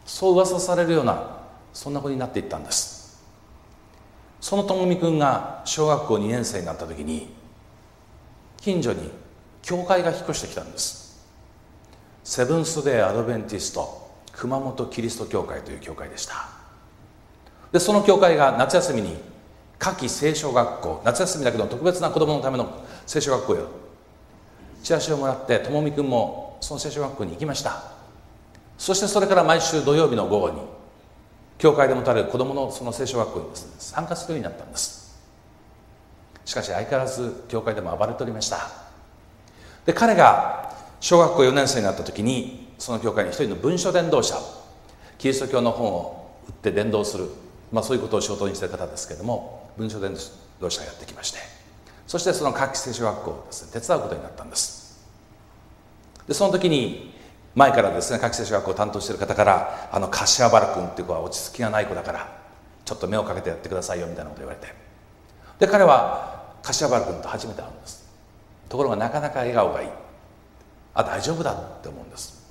[0.05, 1.39] そう噂されるような
[1.73, 3.25] そんなことになっていったんです。
[4.39, 7.33] その智美君が小学校2年生になった時に
[8.57, 9.09] 近所に
[9.63, 11.25] 教会が引っ越してきたんです。
[12.23, 16.56] セブンス・デー・アドベンティスト熊本キリスト教会という教会でした。
[17.71, 19.17] でその教会が夏休みに
[19.79, 23.67] 夏季聖書学校夏休みだけど特別な子供のための聖書学校よ。
[24.83, 27.83] チラシをもらってともみくんもその聖書学校に行きました。
[28.77, 30.61] そしてそれから毎週土曜日の午後に
[31.57, 35.17] 教会で持たれる子供のその聖書学校にです、ね、参加するようになったんです。
[36.45, 38.69] しかし相変わらず教会でも暴れておりました。
[39.85, 44.35] で彼が小学校4年生になった時にその教会に一人の文書伝道者
[45.17, 47.29] キリスト教の本を売って伝道する
[47.71, 50.13] まあ、そういうことを仕事にしてる方ですけれども文書伝
[50.59, 51.39] 道者がやってきまして
[52.07, 55.05] そしてその夏季聖書学校をです、ね、手伝うことになったんです。
[56.25, 57.13] でその時に
[57.53, 62.37] 前からですね夏季聖書学校を担当している方からあの柏原君っていう子は落ち着きがない子だから
[62.85, 64.73] ちょっと目をかけてやってくださいよみたいなこと言われて。
[65.59, 68.07] で彼は柏原君と初めて会うんです。
[68.69, 69.89] ところがなかなか笑顔がいい。
[70.93, 72.41] あ大丈夫だって思うんです。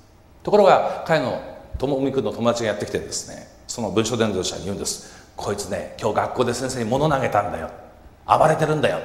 [0.43, 1.41] ところが彼の
[1.79, 5.27] 友美君の友達がやってきてですねその文書伝道者に言うんです。
[5.35, 7.69] こいつね今日学校で先生に物投げたんだよ。
[8.25, 8.99] 暴れてるんだよ。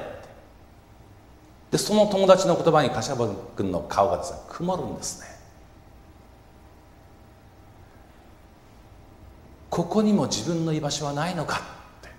[1.69, 5.27] でその友達の言葉に柏原君の顔がですね曇るんですね。
[9.69, 11.61] ここにも自分の居場所はないのか
[11.99, 12.09] って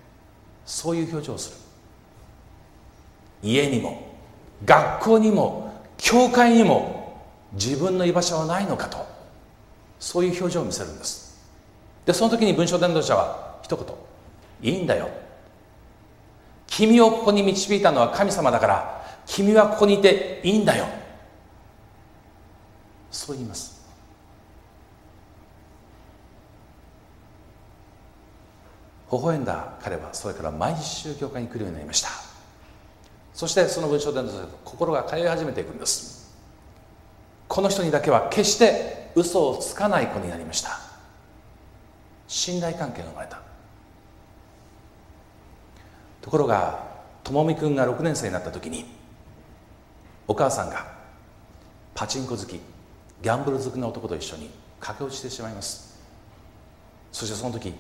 [0.67, 1.57] そういう表情をする。
[3.49, 4.13] 家にも
[4.65, 7.23] 学校にも教会にも
[7.53, 9.07] 自分の居場所はないのかと
[10.01, 11.24] そういう表情を見せるんです。
[12.07, 13.87] でその時に文章伝道者は一言
[14.73, 15.09] いいんだよ。
[16.67, 20.87] 君をここに導いたのは神様だから君はここにいていいんだよ。
[23.11, 23.85] そう言います。
[29.13, 32.09] 微笑んだ彼はそれから毎週教会に来るようになりました。
[33.33, 36.35] そしてその文章伝道者と心が通い始めていくんです。
[37.47, 40.84] この人にだけは決して嘘をつかない子になりました。
[42.35, 43.41] 信頼関係が生まれた。
[46.21, 46.85] ところが
[47.23, 48.87] 智美君が6年生になった時に
[50.27, 50.85] お母さんが
[51.95, 55.97] パチンコ好きギャンブル好きな男と一緒に駆け落ちしてしまいます。
[57.13, 57.73] そしてその時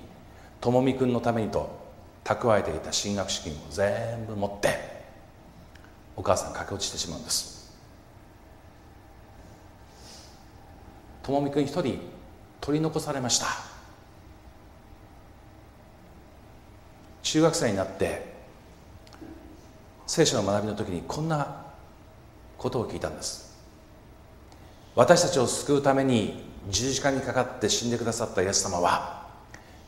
[0.61, 1.68] 智美君のためにと
[2.22, 4.78] 蓄えていた進学資金を全部持って
[6.14, 7.74] お母さん駆け落ちしてしまうんです。
[11.24, 11.98] 智美君一人
[12.61, 13.74] 取り残されました。
[17.25, 18.35] 中学生になって
[20.07, 21.64] 聖書の学びの時にこんな
[22.59, 23.59] ことを聞いたんです。
[24.95, 29.27] 私たちを救うために十字架にかかって死んでくださったイエス様は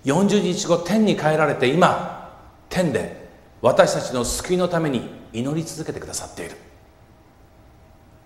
[0.05, 2.33] 40日後天に帰られて今
[2.69, 3.29] 天で
[3.61, 6.57] 私たちの救いのために祈り続けてくださっている。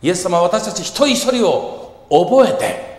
[0.03, 2.91] イエス様は私たち一人一人を覚えて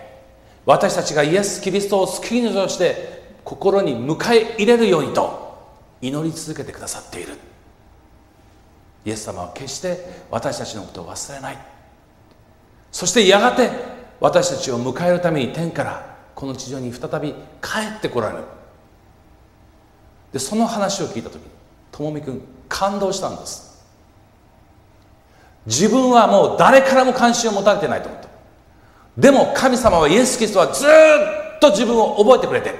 [0.65, 5.50] 私たちがイエス・キリストを救い主として心に迎え入れるようにと
[6.01, 7.37] 祈り続けてくださっている。
[9.05, 11.57] イエス様は決して私たちのことを忘れない。
[12.91, 13.69] そしてやがて
[14.19, 18.43] 私たちを迎えるために天からこの地上に再び帰ってこられる。
[20.33, 21.41] でその話を聞いた時
[21.91, 23.83] ともみくん感動したんです。
[25.65, 28.27] 自分はもう誰からも関心を持たれてないと思った。
[29.17, 32.73] でも神様はイエス・キリストはずっと自分を覚えてくれて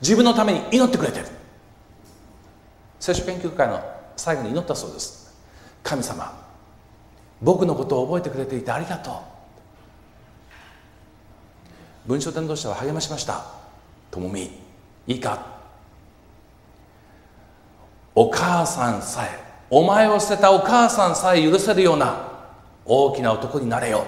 [0.00, 1.26] 自分のために祈ってくれてる。
[3.04, 3.84] 聖書研究会の
[4.16, 5.30] 最後に祈ったそうです。
[5.82, 6.32] 神様
[7.42, 9.14] 僕のことを覚えてくれていてありがとう。
[12.08, 13.44] 文書伝道者は励ましました。
[14.10, 14.58] ともみ
[15.06, 15.38] いいか。
[18.14, 19.38] お母さんさえ
[19.68, 22.26] お前を捨てたお母さんさえ許せるような
[22.86, 24.06] 大きな男になれよ。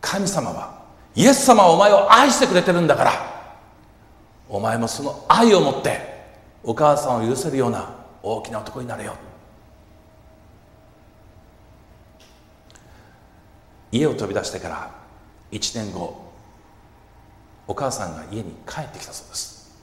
[0.00, 0.82] 神様は
[1.14, 3.31] イエス様はお前を愛してくれてるんだから。
[4.52, 5.98] お前もその愛を持って
[6.62, 7.88] お母さんを許せるような
[8.22, 9.16] 大きな男になれよ。
[13.90, 14.90] 家を飛び出してから
[15.52, 16.32] 1年後
[17.66, 19.74] お母さんが家に帰ってきたそうです。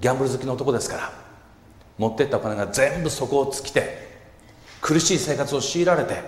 [0.00, 1.12] ギャンブル好きの男ですから
[1.98, 4.06] 持ってったお金が全部底を尽きて
[4.80, 6.22] 苦しい生活を強いられて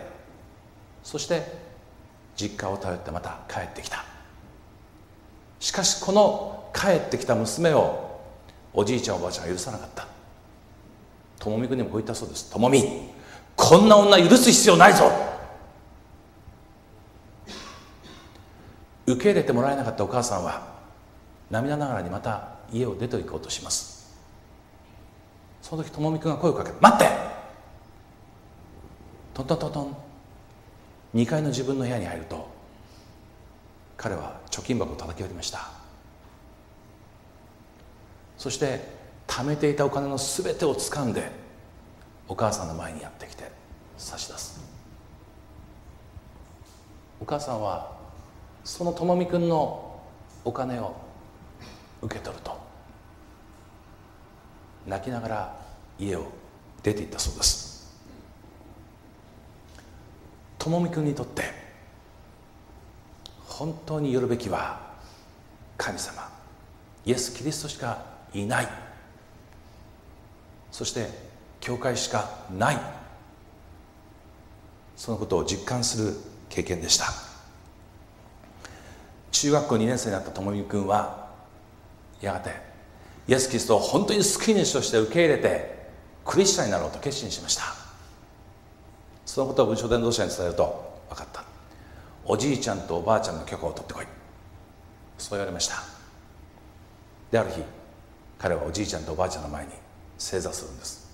[1.04, 1.44] そして
[2.34, 4.09] 実家を頼ってまた帰ってきた。
[5.60, 8.20] しかしこの帰ってきた娘を
[8.72, 10.06] おじいちゃんおばあちゃんが許さなかった。
[11.38, 12.50] ともみくんにもこう言ったそうです。
[12.50, 12.82] ともみ
[13.56, 15.10] こんな女許す必要ないぞ。
[19.06, 20.78] 受け入れてもらえなかったお母さんは
[21.50, 24.16] 涙ながらにまた家を出て行こうとします。
[25.60, 27.08] その時ともみくんが声をかけて「待って!」
[29.34, 29.96] トントントントン。
[31.14, 32.48] 2階の自分の部屋に入ると
[34.00, 35.68] 彼は貯金箱を叩き割りました。
[38.38, 38.80] そして
[39.26, 41.30] 貯めていたお金の全てを掴んで
[42.26, 43.52] お母さんの前にやってきて
[43.98, 44.58] 差し出す。
[47.20, 47.94] お母さんは
[48.64, 50.00] その智美君の
[50.46, 50.96] お金を
[52.00, 52.58] 受け取ると
[54.86, 55.56] 泣きながら
[55.98, 56.24] 家を
[56.82, 57.94] 出て行ったそうです。
[60.58, 61.59] ともみくんにとって
[63.60, 64.80] 本当によるべきは
[65.76, 66.26] 神様
[67.04, 68.02] イエス・キリストしか
[68.32, 68.68] いない。
[70.72, 71.10] そして
[71.60, 72.78] 教会しかない。
[74.96, 76.14] そのことを実感する
[76.48, 77.04] 経験でした。
[79.30, 81.28] 中学校2年生になったともみくんは
[82.22, 82.52] やがて
[83.28, 85.90] イエス・キリストを本当に救い主として受け入れて
[86.24, 87.64] クリスチャンになろうと決心しました。
[89.26, 91.49] そのことを文書伝道者に伝えると分かった。
[92.30, 94.06] おじいちゃんとおばあちゃんの許可を取ってこい。
[95.18, 95.82] そう言われました。
[97.32, 97.60] である日
[98.38, 99.72] 彼はおじいちゃんとおばあちゃんの前に
[100.16, 101.10] 正座するんです。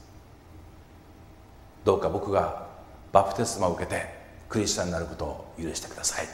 [1.86, 2.66] どうか僕が
[3.12, 4.04] バプテスマを受けて
[4.50, 6.26] クリスチャンになることを許してください。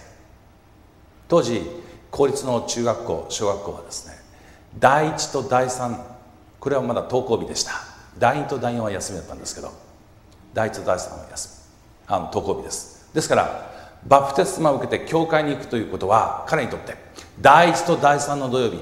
[1.28, 1.62] 当時
[2.10, 4.14] 公立の中学校小学校はですね
[4.80, 5.96] 第1と第3
[6.58, 7.70] これはまだ登校日でした。
[8.18, 9.70] 第2と第4は休みだったんですけど
[10.52, 11.70] 第1と第3は休
[12.08, 13.08] みあの登校日です。
[13.14, 13.71] ですから
[14.06, 16.96] バプテスマを受けて教会に行くということは彼にとって
[17.40, 18.78] 第一と第三の土曜日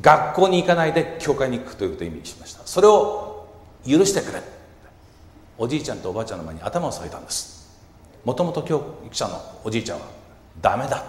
[0.00, 2.60] 学校に行かないで教会に行くということを意味しました。
[2.64, 3.48] それを
[3.86, 4.42] 許してくれ。
[5.56, 7.80] おじいちゃんとおばあちゃんの前に頭を下げたんです。
[8.24, 10.06] もともと教育者のおじいちゃんは
[10.60, 11.02] ダメだ。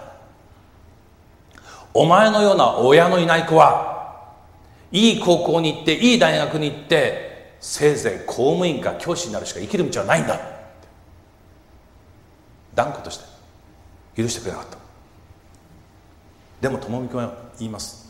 [1.92, 4.22] お前のような親のいない子は
[4.92, 10.38] いい高校に行っていい大学に行ってせいぜい公務員か教師になるしか生きる道はないんだ。
[12.74, 13.35] 断固として。
[14.16, 14.78] 許してくれなかった。
[16.60, 18.06] でも智美君は言います。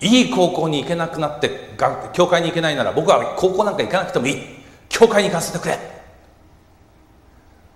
[0.00, 1.70] いい高校に行けなくなって
[2.12, 4.42] 教会に行けないなら僕は高校なんか行かなくてもいい。
[4.88, 5.78] 教会に行かせてくれ。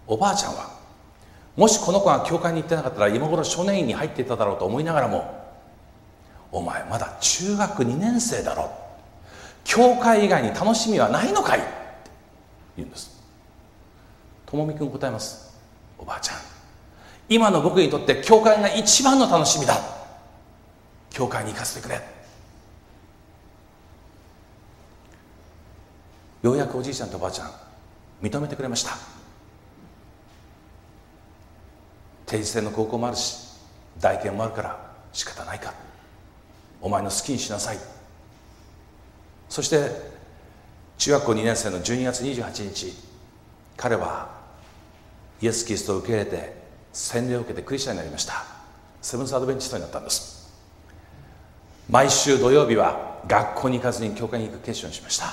[0.06, 0.70] おばあちゃんは
[1.56, 5.46] もしこの子が教会に行ってなかったら今頃少年院に入っていただろうと思いながらも
[6.50, 8.70] お前まだ中学2年生だろ。
[9.64, 11.59] 教会以外に楽しみはないのかい。
[11.59, 11.68] って
[12.76, 13.22] 言うんです。
[14.46, 15.59] 智美君答えます。
[15.98, 16.48] おばあちゃん。
[17.28, 19.76] 今の僕にとって教会が一番の楽しみだ。
[21.10, 22.00] 教会に行かせてくれ。
[26.42, 27.50] ようやくおじいちゃんとおばあちゃん
[28.22, 28.96] 認めてくれました。
[32.26, 33.59] 定時制の高校もあるし
[33.98, 35.74] 大研もあるから仕方ないか。
[36.80, 37.78] お前の好きにしなさい。
[39.48, 39.90] そして
[40.98, 42.94] 中学校2年生の12月28日
[43.76, 44.30] 彼は
[45.40, 46.57] イエス・キリストを受け入れて
[46.99, 48.45] 洗礼を受けてクリスチャンになりました。
[49.01, 50.53] セブンス・アドベンチストになったんです。
[51.89, 55.27] 毎週土曜日は学校に行かずに教会に行く決心をしました。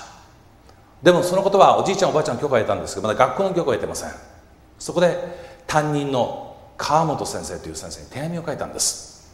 [1.01, 4.11] でもそのことはおじいちゃんおばあちゃんの許可を得たんですけどまだ学校の許可を得てません。
[4.77, 5.17] そこで
[5.65, 9.33] 担任の川本先生という先生に手紙を書いたんです。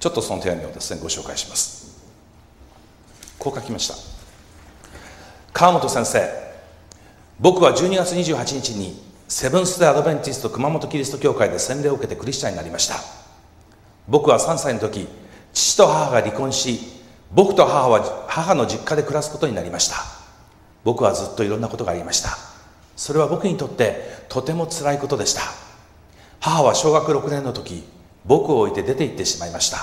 [0.00, 2.04] ちょっとその手紙をですねご紹介します。
[3.38, 3.94] こう書きました。
[5.52, 6.28] 川本先生
[7.38, 12.94] 僕は12月28日にセブンス・デ・アドベンティスト熊本キリスト教会で洗礼を受けてクリスチャンになりました。
[14.08, 15.06] 僕は3歳の時
[15.52, 16.80] 父と母が離婚し
[17.30, 19.96] 僕と母は母の実家で暮らすことになりました。
[20.82, 22.38] 僕はずっといろんなことがありました。
[22.96, 25.42] それは僕にとってとても辛いことでした。
[26.40, 27.84] 母は小学6年の時
[28.24, 29.78] 僕を置いて出て行ってしまいました。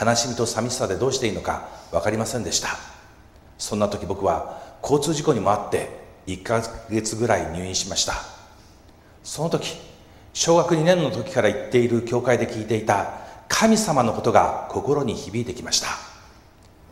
[0.00, 2.68] 悲しみと寂しさでどうしていいのか分かりませんでした。
[3.58, 8.33] そんな時僕は交通事故にもあって1ヶ月ぐらい入院しました。
[9.24, 9.76] その時
[10.34, 13.14] 小学2年の時から行っている教会で聞いていた
[13.48, 15.88] 神様のことが心に響いてきました。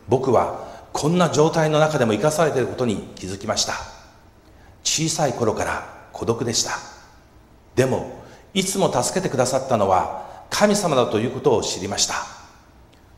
[0.07, 3.73] 僕はこんな状態の中でも生かされていることに気づきました。
[4.83, 6.71] 小さい頃から孤独でした。
[7.75, 8.23] でも
[8.53, 12.15] いつも助けてくださったのは神様だということを知りました。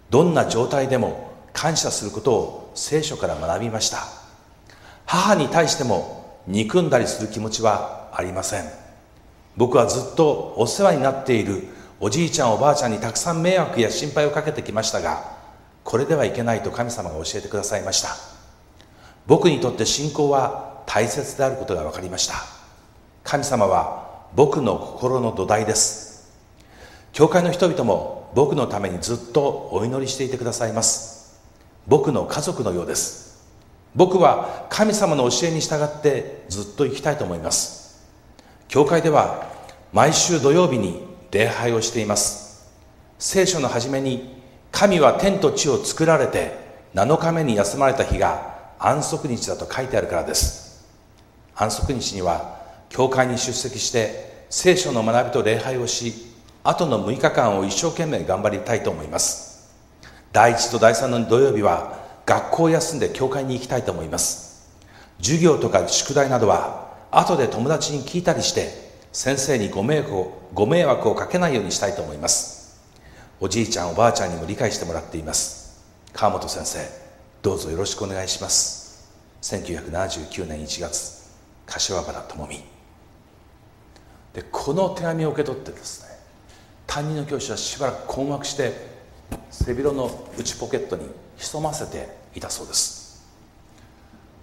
[0.09, 3.99] どんな状態でも感謝することを聖書から学びました。
[5.05, 8.84] 母に対しても憎んだりする気持ちはありません。
[9.57, 11.67] 僕はずっとお世話になっている
[11.99, 15.35] おじいちゃんおばあちゃんにたくさん迷惑や心配をかけてきましたが
[15.85, 18.09] これではいけないと神様が教えてくださいました。
[19.27, 22.35] 僕にとって信仰は大切であることが分かりました。
[23.23, 26.33] 神様は僕の心の土台です。
[27.13, 31.39] 教会の人々も僕のためにずっとお祈りしていてくださいます。
[31.87, 33.45] 僕の家族のようです。
[33.95, 37.84] 僕は神様の教えに従ってずっと生きたいと思います。
[38.67, 39.49] 教会では
[39.93, 42.71] 毎週土曜日に礼拝をしています。
[43.17, 46.57] 聖書の初めに神は天と地を作られて
[46.93, 50.85] 7日目に休まれた日が安息日だと書いてあるからです。
[51.55, 52.59] 安息日には
[52.89, 56.13] 教会に出席して聖書の学びと礼拝をし
[56.63, 59.73] 後の6日間を一生懸命頑張りたいと思います。
[60.31, 64.69] 第1と第3の土曜日は学校を休んで教会に行きたいと思います。
[65.19, 66.84] 授業とか宿題などは
[67.17, 68.69] 後で友達に聞いたりして
[69.13, 72.83] 先生にご迷惑をご迷惑をかけないようにしたいと思います。
[73.39, 75.81] おじいちゃんおばあちゃんにも理解してもらっています。
[76.11, 76.79] 川本先生
[77.41, 79.09] どうぞよろしくお願いします。
[79.41, 81.31] 1979年1月
[81.65, 82.63] 柏原智美。
[84.33, 86.09] でこの手紙を受け取ってですね
[86.85, 88.73] 担任の教師はしばらく困惑して
[89.49, 93.25] 背広の内ポケットに潜ませていたそうです。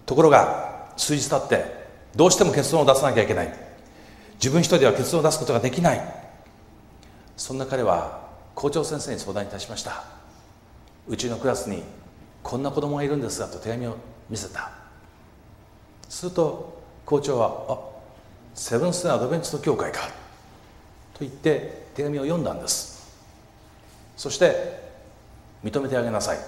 [0.07, 1.82] ところが数日経って
[2.15, 3.55] どうしても結論を出さなきゃいけない。
[4.35, 6.01] 自分一人では結論を出すことができない。
[7.37, 10.05] そんな彼は校長先生に相談いたしました。
[11.09, 11.83] うちのクラスに
[12.43, 13.97] こんな子供がいるんですがと手紙を
[14.29, 14.71] 見せた。
[16.09, 17.79] すると校長は「あ
[18.55, 20.01] セブンス・アドベンチスト教会か」
[21.15, 23.11] と言って手紙を読んだんです。
[24.17, 24.83] そして
[25.65, 26.39] 認めてあげなさい。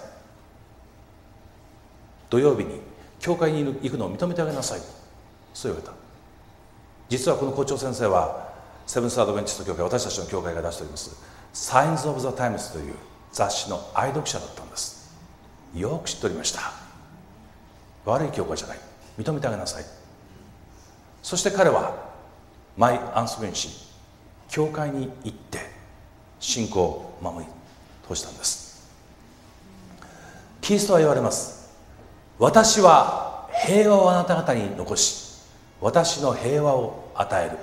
[2.28, 2.80] 土曜日に
[3.20, 4.80] 教会に行くのを認めてあげなさい。
[5.54, 6.04] そう言われた。
[7.08, 8.52] 実はこの校長先生は
[8.86, 12.94] セブンス・アドベンチスト教会私たちの教会が出しております「Signs of the Times」という
[13.32, 15.10] 雑誌の愛読者だったんです。
[15.74, 16.60] よく知っておりました。
[18.04, 18.78] 悪い教会じゃない。
[19.18, 19.84] 認めてあげなさい。
[21.22, 21.94] そして彼は
[22.76, 23.68] 毎安息日
[24.48, 25.70] 教会に行って
[26.38, 27.50] 信仰を守り
[28.06, 28.90] 通したんです。
[30.60, 31.70] キリストは言われます。
[32.38, 35.33] 私は平和をあなた方に残し
[35.84, 37.58] 私の平和を与える。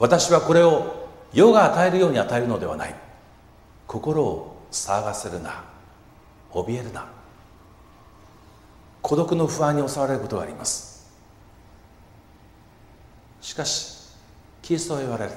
[0.00, 2.96] 私はこれを世が与えるように与えるのではない。
[3.86, 5.62] 心を騒がせるな。
[6.50, 7.06] 怯えるな。
[9.02, 11.12] 孤独の不安に襲われることがあります。
[13.40, 13.98] しかし
[14.60, 15.30] キリストは言われる。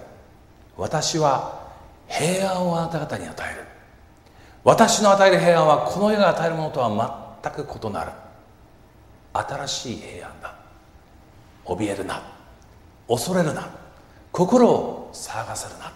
[0.78, 1.70] 私は
[2.08, 3.62] 平安をあなた方に与える。
[4.64, 8.12] 私の与える平安はこの世が与えるものとは全く異なる。
[9.34, 10.65] 新しい平安だ。
[11.66, 12.24] 怯えるな。
[13.08, 13.70] 恐れるな。
[14.32, 15.92] 心を騒がせるな。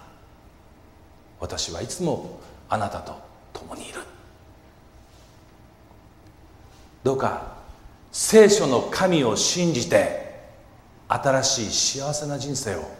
[1.39, 3.13] 私はいつもあなたと
[3.53, 3.99] 共にいる。
[7.03, 7.57] どうか
[8.11, 10.41] 聖書の神を信じて
[11.07, 11.57] 新し
[11.97, 12.91] い幸せな人生を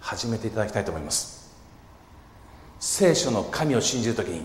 [0.00, 1.38] 始めていただきたいと思います。
[2.80, 4.42] 聖書の神を信じるときに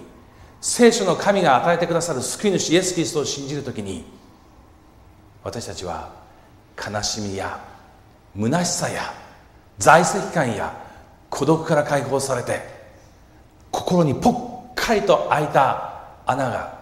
[0.59, 4.05] 聖書の神が与えてくださる救い主イエス・キリストを信じるときに
[5.43, 6.22] 私たちは
[6.77, 7.59] 悲しみや
[8.35, 9.13] 虚しさや
[9.77, 10.73] 在籍感や
[11.29, 12.61] 孤独から解放されて
[13.71, 14.29] 心にぽ
[14.71, 16.79] っかりと開いた穴が